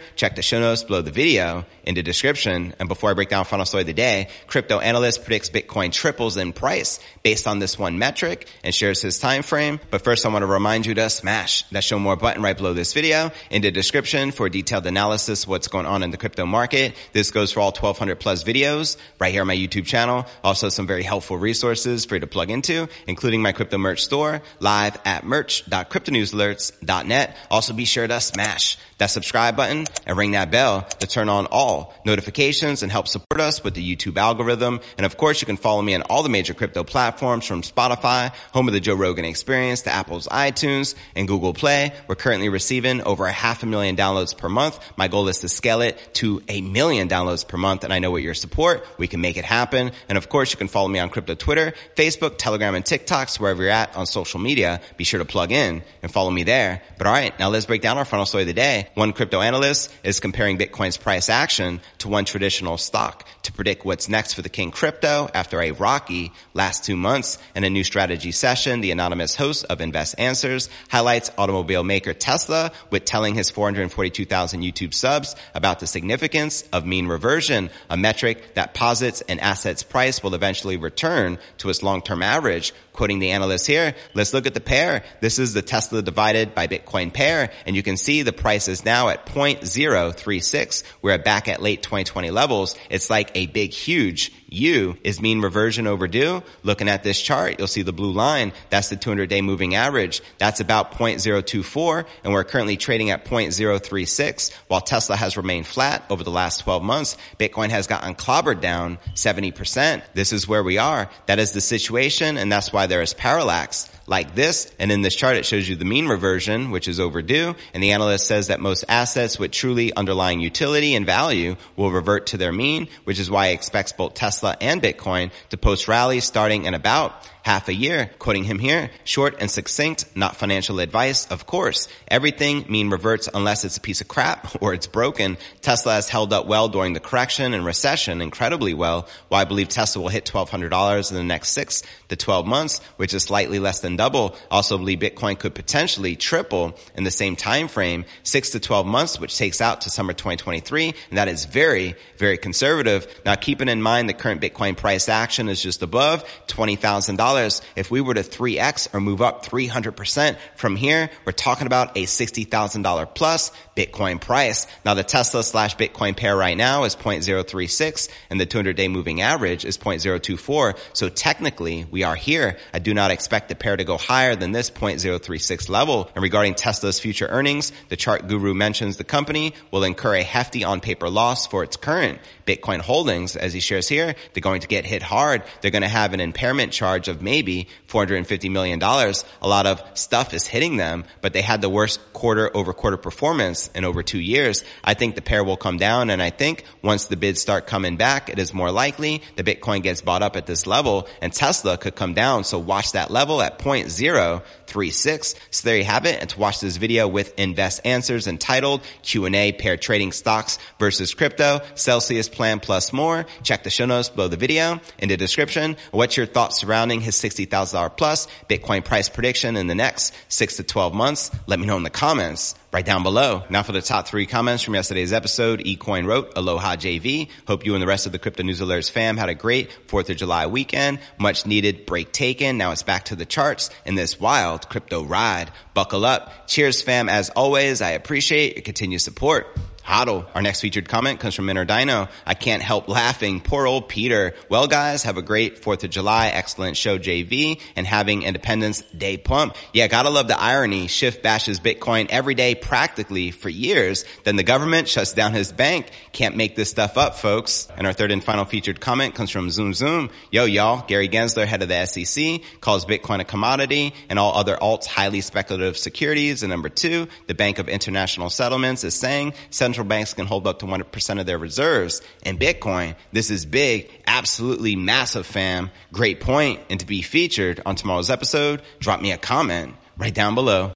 check 0.16 0.34
the 0.36 0.42
show 0.42 0.60
notes 0.60 0.82
below 0.82 1.02
the 1.02 1.10
video 1.10 1.64
in 1.84 1.94
the 1.94 2.02
description. 2.02 2.74
And 2.78 2.88
before 2.88 3.10
I 3.10 3.14
break 3.14 3.28
down 3.28 3.44
final 3.44 3.66
story 3.66 3.82
of 3.82 3.86
the 3.86 3.92
day, 3.92 4.28
crypto 4.46 4.78
analyst 4.78 5.24
predicts 5.24 5.50
Bitcoin 5.50 5.92
triples 5.92 6.36
in 6.36 6.52
price 6.52 7.00
based 7.22 7.46
on 7.46 7.58
this 7.58 7.78
one 7.78 7.98
metric 7.98 8.48
and 8.64 8.74
shares 8.74 9.02
his 9.02 9.18
time 9.18 9.42
frame. 9.42 9.80
But 9.90 10.02
first, 10.02 10.24
I 10.24 10.30
want 10.30 10.42
to 10.42 10.46
remind 10.46 10.86
you 10.86 10.94
to 10.94 11.10
smash 11.10 11.64
that 11.70 11.84
show 11.84 11.98
more 11.98 12.16
button 12.16 12.42
right 12.42 12.56
below 12.56 12.72
this 12.72 12.92
video 12.92 13.30
in 13.50 13.62
the 13.62 13.70
description 13.70 14.30
for 14.30 14.48
detailed 14.48 14.86
analysis 14.86 15.44
of 15.44 15.48
what's 15.48 15.68
going 15.68 15.86
on 15.86 16.02
in 16.02 16.10
the 16.10 16.16
crypto 16.16 16.46
market. 16.46 16.94
This 17.12 17.30
goes 17.30 17.52
for 17.52 17.60
all 17.60 17.72
1200 17.72 18.16
plus 18.16 18.44
videos 18.44 18.96
right 19.18 19.32
here 19.32 19.42
on 19.42 19.46
my 19.46 19.56
YouTube 19.56 19.86
channel. 19.86 20.26
Also 20.42 20.68
some 20.68 20.86
very 20.86 21.02
helpful 21.02 21.36
resources 21.36 22.04
for 22.04 22.14
you 22.14 22.20
to 22.20 22.26
plug 22.26 22.50
into, 22.50 22.88
including 23.06 23.42
my 23.42 23.52
crypto 23.52 23.78
merch 23.82 24.04
store 24.04 24.40
live 24.60 24.96
at 25.04 25.24
merch.cryptonewsalerts.net. 25.24 27.36
Also 27.50 27.74
be 27.74 27.84
sure 27.84 28.06
to 28.06 28.20
smash 28.20 28.78
that 29.02 29.10
subscribe 29.10 29.56
button 29.56 29.84
and 30.06 30.16
ring 30.16 30.30
that 30.30 30.52
bell 30.52 30.82
to 31.00 31.08
turn 31.08 31.28
on 31.28 31.48
all 31.50 31.92
notifications 32.06 32.84
and 32.84 32.92
help 32.92 33.08
support 33.08 33.40
us 33.40 33.64
with 33.64 33.74
the 33.74 33.96
YouTube 33.96 34.16
algorithm. 34.16 34.80
And 34.96 35.04
of 35.04 35.16
course, 35.16 35.40
you 35.40 35.46
can 35.46 35.56
follow 35.56 35.82
me 35.82 35.96
on 35.96 36.02
all 36.02 36.22
the 36.22 36.28
major 36.28 36.54
crypto 36.54 36.84
platforms 36.84 37.44
from 37.44 37.62
Spotify, 37.62 38.32
home 38.52 38.68
of 38.68 38.74
the 38.74 38.80
Joe 38.80 38.94
Rogan 38.94 39.24
experience 39.24 39.82
to 39.82 39.90
Apple's 39.90 40.28
iTunes 40.28 40.94
and 41.16 41.26
Google 41.26 41.52
Play. 41.52 41.92
We're 42.06 42.14
currently 42.14 42.48
receiving 42.48 43.02
over 43.02 43.26
a 43.26 43.32
half 43.32 43.64
a 43.64 43.66
million 43.66 43.96
downloads 43.96 44.36
per 44.36 44.48
month. 44.48 44.78
My 44.96 45.08
goal 45.08 45.26
is 45.26 45.40
to 45.40 45.48
scale 45.48 45.80
it 45.80 45.98
to 46.14 46.40
a 46.48 46.60
million 46.60 47.08
downloads 47.08 47.46
per 47.46 47.56
month. 47.56 47.82
And 47.82 47.92
I 47.92 47.98
know 47.98 48.12
with 48.12 48.22
your 48.22 48.34
support, 48.34 48.86
we 48.98 49.08
can 49.08 49.20
make 49.20 49.36
it 49.36 49.44
happen. 49.44 49.90
And 50.08 50.16
of 50.16 50.28
course, 50.28 50.52
you 50.52 50.58
can 50.58 50.68
follow 50.68 50.88
me 50.88 51.00
on 51.00 51.08
crypto 51.08 51.34
Twitter, 51.34 51.72
Facebook, 51.96 52.38
Telegram, 52.38 52.76
and 52.76 52.84
TikToks, 52.84 53.40
wherever 53.40 53.64
you're 53.64 53.71
at 53.72 53.96
on 53.96 54.06
social 54.06 54.38
media, 54.38 54.80
be 54.96 55.04
sure 55.04 55.18
to 55.18 55.24
plug 55.24 55.50
in 55.50 55.82
and 56.02 56.12
follow 56.12 56.30
me 56.30 56.44
there. 56.44 56.82
But 56.98 57.08
all 57.08 57.12
right, 57.12 57.36
now 57.38 57.48
let's 57.48 57.66
break 57.66 57.82
down 57.82 57.98
our 57.98 58.04
final 58.04 58.26
story 58.26 58.44
of 58.44 58.46
the 58.46 58.52
day. 58.52 58.88
One 58.94 59.12
crypto 59.12 59.40
analyst 59.40 59.92
is 60.04 60.20
comparing 60.20 60.58
Bitcoin's 60.58 60.96
price 60.96 61.28
action 61.28 61.80
to 61.98 62.08
one 62.08 62.24
traditional 62.24 62.78
stock 62.78 63.26
to 63.42 63.52
predict 63.52 63.84
what's 63.84 64.08
next 64.08 64.34
for 64.34 64.42
the 64.42 64.48
king 64.48 64.70
crypto 64.70 65.28
after 65.34 65.60
a 65.60 65.72
rocky 65.72 66.32
last 66.54 66.84
two 66.84 66.96
months 66.96 67.38
and 67.54 67.64
a 67.64 67.70
new 67.70 67.82
strategy 67.82 68.30
session. 68.30 68.80
The 68.80 68.92
anonymous 68.92 69.34
host 69.34 69.64
of 69.68 69.80
Invest 69.80 70.14
Answers 70.18 70.68
highlights 70.88 71.30
automobile 71.36 71.82
maker 71.82 72.14
Tesla 72.14 72.72
with 72.90 73.04
telling 73.04 73.34
his 73.34 73.50
442,000 73.50 74.62
YouTube 74.62 74.94
subs 74.94 75.34
about 75.54 75.80
the 75.80 75.86
significance 75.86 76.62
of 76.72 76.86
mean 76.86 77.06
reversion, 77.06 77.70
a 77.90 77.96
metric 77.96 78.54
that 78.54 78.74
posits 78.74 79.22
an 79.22 79.40
asset's 79.40 79.82
price 79.82 80.22
will 80.22 80.34
eventually 80.34 80.76
return 80.76 81.38
to 81.58 81.68
its 81.68 81.82
long-term 81.82 82.22
average. 82.22 82.72
Quoting 82.92 83.20
the 83.20 83.30
analyst 83.30 83.61
here, 83.66 83.94
let's 84.14 84.32
look 84.32 84.46
at 84.46 84.54
the 84.54 84.60
pair. 84.60 85.04
This 85.20 85.38
is 85.38 85.54
the 85.54 85.62
Tesla 85.62 86.02
divided 86.02 86.54
by 86.54 86.66
Bitcoin 86.66 87.12
pair, 87.12 87.50
and 87.66 87.76
you 87.76 87.82
can 87.82 87.96
see 87.96 88.22
the 88.22 88.32
price 88.32 88.68
is 88.68 88.84
now 88.84 89.08
at 89.08 89.26
0.036. 89.26 90.82
We're 91.02 91.18
back 91.18 91.48
at 91.48 91.62
late 91.62 91.82
2020 91.82 92.30
levels. 92.30 92.76
It's 92.90 93.10
like 93.10 93.30
a 93.34 93.46
big, 93.46 93.72
huge 93.72 94.32
U 94.52 94.96
is 95.02 95.20
mean 95.20 95.40
reversion 95.40 95.86
overdue. 95.86 96.42
Looking 96.62 96.88
at 96.88 97.02
this 97.02 97.20
chart, 97.20 97.56
you'll 97.58 97.68
see 97.68 97.82
the 97.82 97.92
blue 97.92 98.12
line. 98.12 98.52
That's 98.70 98.88
the 98.88 98.96
200 98.96 99.28
day 99.28 99.40
moving 99.40 99.74
average. 99.74 100.22
That's 100.38 100.60
about 100.60 100.92
0.024 100.92 102.06
and 102.24 102.32
we're 102.32 102.44
currently 102.44 102.76
trading 102.76 103.10
at 103.10 103.24
0.036 103.24 104.52
while 104.68 104.80
Tesla 104.80 105.16
has 105.16 105.36
remained 105.36 105.66
flat 105.66 106.04
over 106.10 106.22
the 106.22 106.30
last 106.30 106.60
12 106.60 106.82
months. 106.82 107.16
Bitcoin 107.38 107.70
has 107.70 107.86
gotten 107.86 108.14
clobbered 108.14 108.60
down 108.60 108.98
70%. 109.14 110.02
This 110.14 110.32
is 110.32 110.46
where 110.46 110.62
we 110.62 110.78
are. 110.78 111.10
That 111.26 111.38
is 111.38 111.52
the 111.52 111.60
situation 111.60 112.36
and 112.36 112.52
that's 112.52 112.72
why 112.72 112.86
there 112.86 113.02
is 113.02 113.14
parallax 113.52 113.90
like 114.12 114.34
this. 114.34 114.70
And 114.78 114.92
in 114.92 115.00
this 115.00 115.16
chart, 115.16 115.38
it 115.38 115.46
shows 115.46 115.66
you 115.66 115.74
the 115.74 115.86
mean 115.86 116.06
reversion, 116.06 116.70
which 116.70 116.86
is 116.86 117.00
overdue. 117.00 117.56
And 117.72 117.82
the 117.82 117.92
analyst 117.92 118.26
says 118.26 118.48
that 118.48 118.60
most 118.60 118.84
assets 118.86 119.38
with 119.38 119.52
truly 119.52 119.90
underlying 119.94 120.40
utility 120.40 120.94
and 120.94 121.06
value 121.06 121.56
will 121.76 121.90
revert 121.90 122.26
to 122.26 122.36
their 122.36 122.52
mean, 122.52 122.88
which 123.04 123.18
is 123.18 123.30
why 123.30 123.48
he 123.48 123.54
expects 123.54 123.92
both 123.92 124.12
Tesla 124.12 124.54
and 124.60 124.82
Bitcoin 124.82 125.30
to 125.48 125.56
post 125.56 125.88
rallies 125.88 126.24
starting 126.24 126.66
in 126.66 126.74
about 126.74 127.26
half 127.42 127.68
a 127.68 127.74
year. 127.74 128.10
Quoting 128.18 128.44
him 128.44 128.58
here, 128.58 128.90
short 129.04 129.36
and 129.40 129.50
succinct, 129.50 130.04
not 130.16 130.36
financial 130.36 130.80
advice, 130.80 131.26
of 131.26 131.46
course. 131.46 131.88
Everything 132.08 132.64
mean 132.68 132.90
reverts 132.90 133.28
unless 133.32 133.64
it's 133.64 133.76
a 133.76 133.80
piece 133.80 134.00
of 134.00 134.08
crap 134.08 134.56
or 134.62 134.74
it's 134.74 134.86
broken. 134.86 135.36
Tesla 135.60 135.94
has 135.94 136.08
held 136.08 136.32
up 136.32 136.46
well 136.46 136.68
during 136.68 136.92
the 136.92 137.00
correction 137.00 137.54
and 137.54 137.64
recession, 137.64 138.22
incredibly 138.22 138.74
well. 138.74 139.08
While 139.28 139.40
I 139.40 139.44
believe 139.44 139.68
Tesla 139.68 140.02
will 140.02 140.08
hit 140.08 140.24
$1,200 140.24 141.10
in 141.10 141.16
the 141.16 141.24
next 141.24 141.50
six 141.50 141.82
to 142.08 142.16
12 142.16 142.46
months, 142.46 142.80
which 142.96 143.14
is 143.14 143.24
slightly 143.24 143.58
less 143.58 143.80
than 143.80 143.96
double. 144.02 144.34
Also 144.50 144.76
believe 144.78 144.98
Bitcoin 144.98 145.38
could 145.38 145.54
potentially 145.54 146.16
triple 146.16 146.76
in 146.96 147.04
the 147.04 147.10
same 147.12 147.36
time 147.36 147.68
frame, 147.68 148.04
six 148.24 148.50
to 148.50 148.58
12 148.58 148.84
months, 148.84 149.20
which 149.20 149.38
takes 149.38 149.60
out 149.60 149.82
to 149.82 149.90
summer 149.90 150.12
2023. 150.12 150.92
And 151.10 151.18
that 151.18 151.28
is 151.28 151.44
very, 151.44 151.94
very 152.16 152.36
conservative. 152.36 153.06
Now 153.24 153.36
keeping 153.36 153.68
in 153.68 153.80
mind 153.80 154.08
the 154.08 154.14
current 154.14 154.40
Bitcoin 154.40 154.76
price 154.76 155.08
action 155.08 155.48
is 155.48 155.62
just 155.62 155.82
above 155.82 156.24
$20,000 156.48 157.62
if 157.76 157.92
we 157.92 158.00
were 158.00 158.14
to 158.14 158.22
3x 158.22 158.92
or 158.92 159.00
move 159.00 159.22
up 159.22 159.46
300% 159.46 160.36
from 160.56 160.74
here, 160.74 161.08
we're 161.24 161.30
talking 161.32 161.68
about 161.68 161.96
a 161.96 162.02
$60,000 162.02 163.14
plus 163.14 163.52
Bitcoin 163.76 164.20
price. 164.20 164.66
Now 164.84 164.94
the 164.94 165.04
Tesla 165.04 165.44
slash 165.44 165.76
Bitcoin 165.76 166.16
pair 166.16 166.36
right 166.36 166.56
now 166.56 166.82
is 166.84 166.96
0.036 166.96 168.08
and 168.30 168.40
the 168.40 168.46
200 168.46 168.76
day 168.76 168.88
moving 168.88 169.20
average 169.20 169.64
is 169.64 169.78
0.024. 169.78 170.76
So 170.92 171.08
technically 171.08 171.86
we 171.90 172.02
are 172.02 172.16
here. 172.16 172.58
I 172.74 172.80
do 172.80 172.92
not 172.94 173.12
expect 173.12 173.48
the 173.48 173.54
pair 173.54 173.76
to 173.76 173.81
go 173.84 173.96
higher 173.96 174.36
than 174.36 174.52
this 174.52 174.70
0.036 174.70 175.68
level. 175.68 176.10
And 176.14 176.22
regarding 176.22 176.54
Tesla's 176.54 177.00
future 177.00 177.26
earnings, 177.26 177.72
the 177.88 177.96
chart 177.96 178.28
guru 178.28 178.54
mentions 178.54 178.96
the 178.96 179.04
company 179.04 179.54
will 179.70 179.84
incur 179.84 180.16
a 180.16 180.22
hefty 180.22 180.64
on 180.64 180.80
paper 180.80 181.08
loss 181.08 181.46
for 181.46 181.62
its 181.62 181.76
current 181.76 182.18
Bitcoin 182.46 182.80
holdings. 182.80 183.36
As 183.36 183.52
he 183.52 183.60
shares 183.60 183.88
here, 183.88 184.14
they're 184.32 184.40
going 184.40 184.60
to 184.62 184.68
get 184.68 184.84
hit 184.84 185.02
hard. 185.02 185.42
They're 185.60 185.70
going 185.70 185.82
to 185.82 185.88
have 185.88 186.12
an 186.12 186.20
impairment 186.20 186.72
charge 186.72 187.08
of 187.08 187.22
maybe 187.22 187.68
$450 187.88 188.50
million. 188.50 188.82
A 188.82 189.48
lot 189.48 189.66
of 189.66 189.82
stuff 189.94 190.34
is 190.34 190.46
hitting 190.46 190.76
them, 190.76 191.04
but 191.20 191.32
they 191.32 191.42
had 191.42 191.62
the 191.62 191.68
worst 191.68 192.00
quarter 192.12 192.54
over 192.56 192.72
quarter 192.72 192.96
performance 192.96 193.68
in 193.74 193.84
over 193.84 194.02
two 194.02 194.20
years. 194.20 194.64
I 194.84 194.94
think 194.94 195.14
the 195.14 195.22
pair 195.22 195.44
will 195.44 195.56
come 195.56 195.76
down. 195.76 196.10
And 196.10 196.22
I 196.22 196.30
think 196.30 196.64
once 196.82 197.06
the 197.06 197.16
bids 197.16 197.40
start 197.40 197.66
coming 197.66 197.96
back, 197.96 198.28
it 198.28 198.38
is 198.38 198.52
more 198.52 198.70
likely 198.70 199.22
the 199.36 199.44
Bitcoin 199.44 199.82
gets 199.82 200.00
bought 200.00 200.22
up 200.22 200.36
at 200.36 200.46
this 200.46 200.66
level 200.66 201.08
and 201.20 201.32
Tesla 201.32 201.76
could 201.76 201.94
come 201.94 202.14
down. 202.14 202.44
So 202.44 202.58
watch 202.58 202.92
that 202.92 203.10
level 203.10 203.42
at 203.42 203.58
0.036. 203.80 205.34
So 205.50 205.68
there 205.68 205.76
you 205.76 205.84
have 205.84 206.06
it. 206.06 206.20
And 206.20 206.30
to 206.30 206.38
watch 206.38 206.60
this 206.60 206.76
video 206.76 207.08
with 207.08 207.38
invest 207.38 207.80
answers 207.84 208.26
entitled 208.26 208.82
Q&A 209.02 209.52
pair 209.52 209.76
trading 209.76 210.12
stocks 210.12 210.58
versus 210.78 211.14
crypto, 211.14 211.60
Celsius 211.74 212.28
plan 212.28 212.60
plus 212.60 212.92
more. 212.92 213.26
Check 213.42 213.64
the 213.64 213.70
show 213.70 213.86
notes 213.86 214.08
below 214.08 214.28
the 214.28 214.36
video 214.36 214.80
in 214.98 215.08
the 215.08 215.16
description. 215.16 215.76
What's 215.90 216.16
your 216.16 216.26
thoughts 216.26 216.58
surrounding 216.58 217.00
his 217.00 217.16
$60,000 217.16 217.96
plus 217.96 218.28
Bitcoin 218.48 218.84
price 218.84 219.08
prediction 219.08 219.56
in 219.56 219.66
the 219.66 219.74
next 219.74 220.14
six 220.28 220.56
to 220.56 220.62
12 220.62 220.94
months? 220.94 221.30
Let 221.46 221.58
me 221.58 221.66
know 221.66 221.76
in 221.76 221.82
the 221.82 221.90
comments 221.90 222.54
right 222.72 222.84
down 222.84 223.02
below. 223.02 223.44
Now 223.50 223.62
for 223.62 223.72
the 223.72 223.82
top 223.82 224.08
three 224.08 224.26
comments 224.26 224.62
from 224.62 224.74
yesterday's 224.74 225.12
episode, 225.12 225.60
eCoin 225.60 226.06
wrote, 226.06 226.32
Aloha 226.36 226.76
JV. 226.76 227.28
Hope 227.46 227.66
you 227.66 227.74
and 227.74 227.82
the 227.82 227.86
rest 227.86 228.06
of 228.06 228.12
the 228.12 228.18
Crypto 228.18 228.42
News 228.42 228.60
Alerts 228.60 228.90
fam 228.90 229.18
had 229.18 229.28
a 229.28 229.34
great 229.34 229.70
4th 229.88 230.08
of 230.08 230.16
July 230.16 230.46
weekend. 230.46 230.98
Much 231.18 231.44
needed 231.44 231.84
break 231.84 232.12
taken. 232.12 232.56
Now 232.56 232.72
it's 232.72 232.82
back 232.82 233.04
to 233.06 233.16
the 233.16 233.26
charts 233.26 233.68
in 233.84 233.94
this 233.94 234.18
wild 234.18 234.68
crypto 234.70 235.04
ride. 235.04 235.50
Buckle 235.74 236.06
up. 236.06 236.48
Cheers 236.48 236.80
fam. 236.80 237.08
As 237.08 237.28
always, 237.30 237.82
I 237.82 237.90
appreciate 237.90 238.56
your 238.56 238.62
continued 238.62 239.00
support. 239.00 239.46
Hodl. 239.84 240.26
Our 240.34 240.42
next 240.42 240.60
featured 240.60 240.88
comment 240.88 241.20
comes 241.20 241.34
from 241.34 241.46
Minor 241.46 241.64
Dino. 241.64 242.08
I 242.24 242.34
can't 242.34 242.62
help 242.62 242.88
laughing. 242.88 243.40
Poor 243.40 243.66
old 243.66 243.88
Peter. 243.88 244.34
Well, 244.48 244.66
guys, 244.66 245.02
have 245.02 245.16
a 245.16 245.22
great 245.22 245.60
4th 245.60 245.84
of 245.84 245.90
July. 245.90 246.28
Excellent 246.28 246.76
show, 246.76 246.98
JV, 246.98 247.60
and 247.76 247.86
having 247.86 248.22
Independence 248.22 248.82
Day 248.96 249.16
pump. 249.16 249.56
Yeah, 249.72 249.88
gotta 249.88 250.10
love 250.10 250.28
the 250.28 250.40
irony. 250.40 250.86
Schiff 250.86 251.22
bashes 251.22 251.60
Bitcoin 251.60 252.06
every 252.10 252.34
day 252.34 252.54
practically 252.54 253.30
for 253.30 253.48
years. 253.48 254.04
Then 254.24 254.36
the 254.36 254.42
government 254.42 254.88
shuts 254.88 255.12
down 255.12 255.32
his 255.32 255.52
bank. 255.52 255.90
Can't 256.12 256.36
make 256.36 256.56
this 256.56 256.70
stuff 256.70 256.96
up, 256.96 257.16
folks. 257.16 257.68
And 257.76 257.86
our 257.86 257.92
third 257.92 258.12
and 258.12 258.22
final 258.22 258.44
featured 258.44 258.80
comment 258.80 259.14
comes 259.14 259.30
from 259.30 259.50
Zoom 259.50 259.74
Zoom. 259.74 260.10
Yo, 260.30 260.44
y'all. 260.44 260.84
Gary 260.86 261.08
Gensler, 261.08 261.46
head 261.46 261.62
of 261.62 261.68
the 261.68 261.86
SEC, 261.86 262.40
calls 262.60 262.84
Bitcoin 262.84 263.20
a 263.20 263.24
commodity 263.24 263.94
and 264.08 264.18
all 264.18 264.34
other 264.34 264.56
alts 264.56 264.86
highly 264.86 265.20
speculative 265.20 265.76
securities. 265.76 266.42
And 266.42 266.50
number 266.50 266.68
two, 266.68 267.08
the 267.26 267.34
Bank 267.34 267.58
of 267.58 267.68
International 267.68 268.30
Settlements 268.30 268.84
is 268.84 268.94
saying 268.94 269.34
central 269.72 269.88
banks 269.88 270.12
can 270.12 270.26
hold 270.26 270.46
up 270.46 270.58
to 270.58 270.66
100% 270.66 271.18
of 271.18 271.24
their 271.24 271.38
reserves. 271.38 272.02
in 272.26 272.36
Bitcoin, 272.36 272.94
this 273.10 273.30
is 273.30 273.46
big, 273.46 273.90
absolutely 274.06 274.76
massive 274.76 275.24
fam. 275.24 275.70
Great 275.92 276.20
point. 276.20 276.60
And 276.68 276.78
to 276.78 276.84
be 276.84 277.00
featured 277.00 277.62
on 277.64 277.74
tomorrow's 277.74 278.10
episode, 278.10 278.60
drop 278.80 279.00
me 279.00 279.12
a 279.12 279.16
comment 279.16 279.74
right 279.96 280.12
down 280.12 280.34
below. 280.34 280.72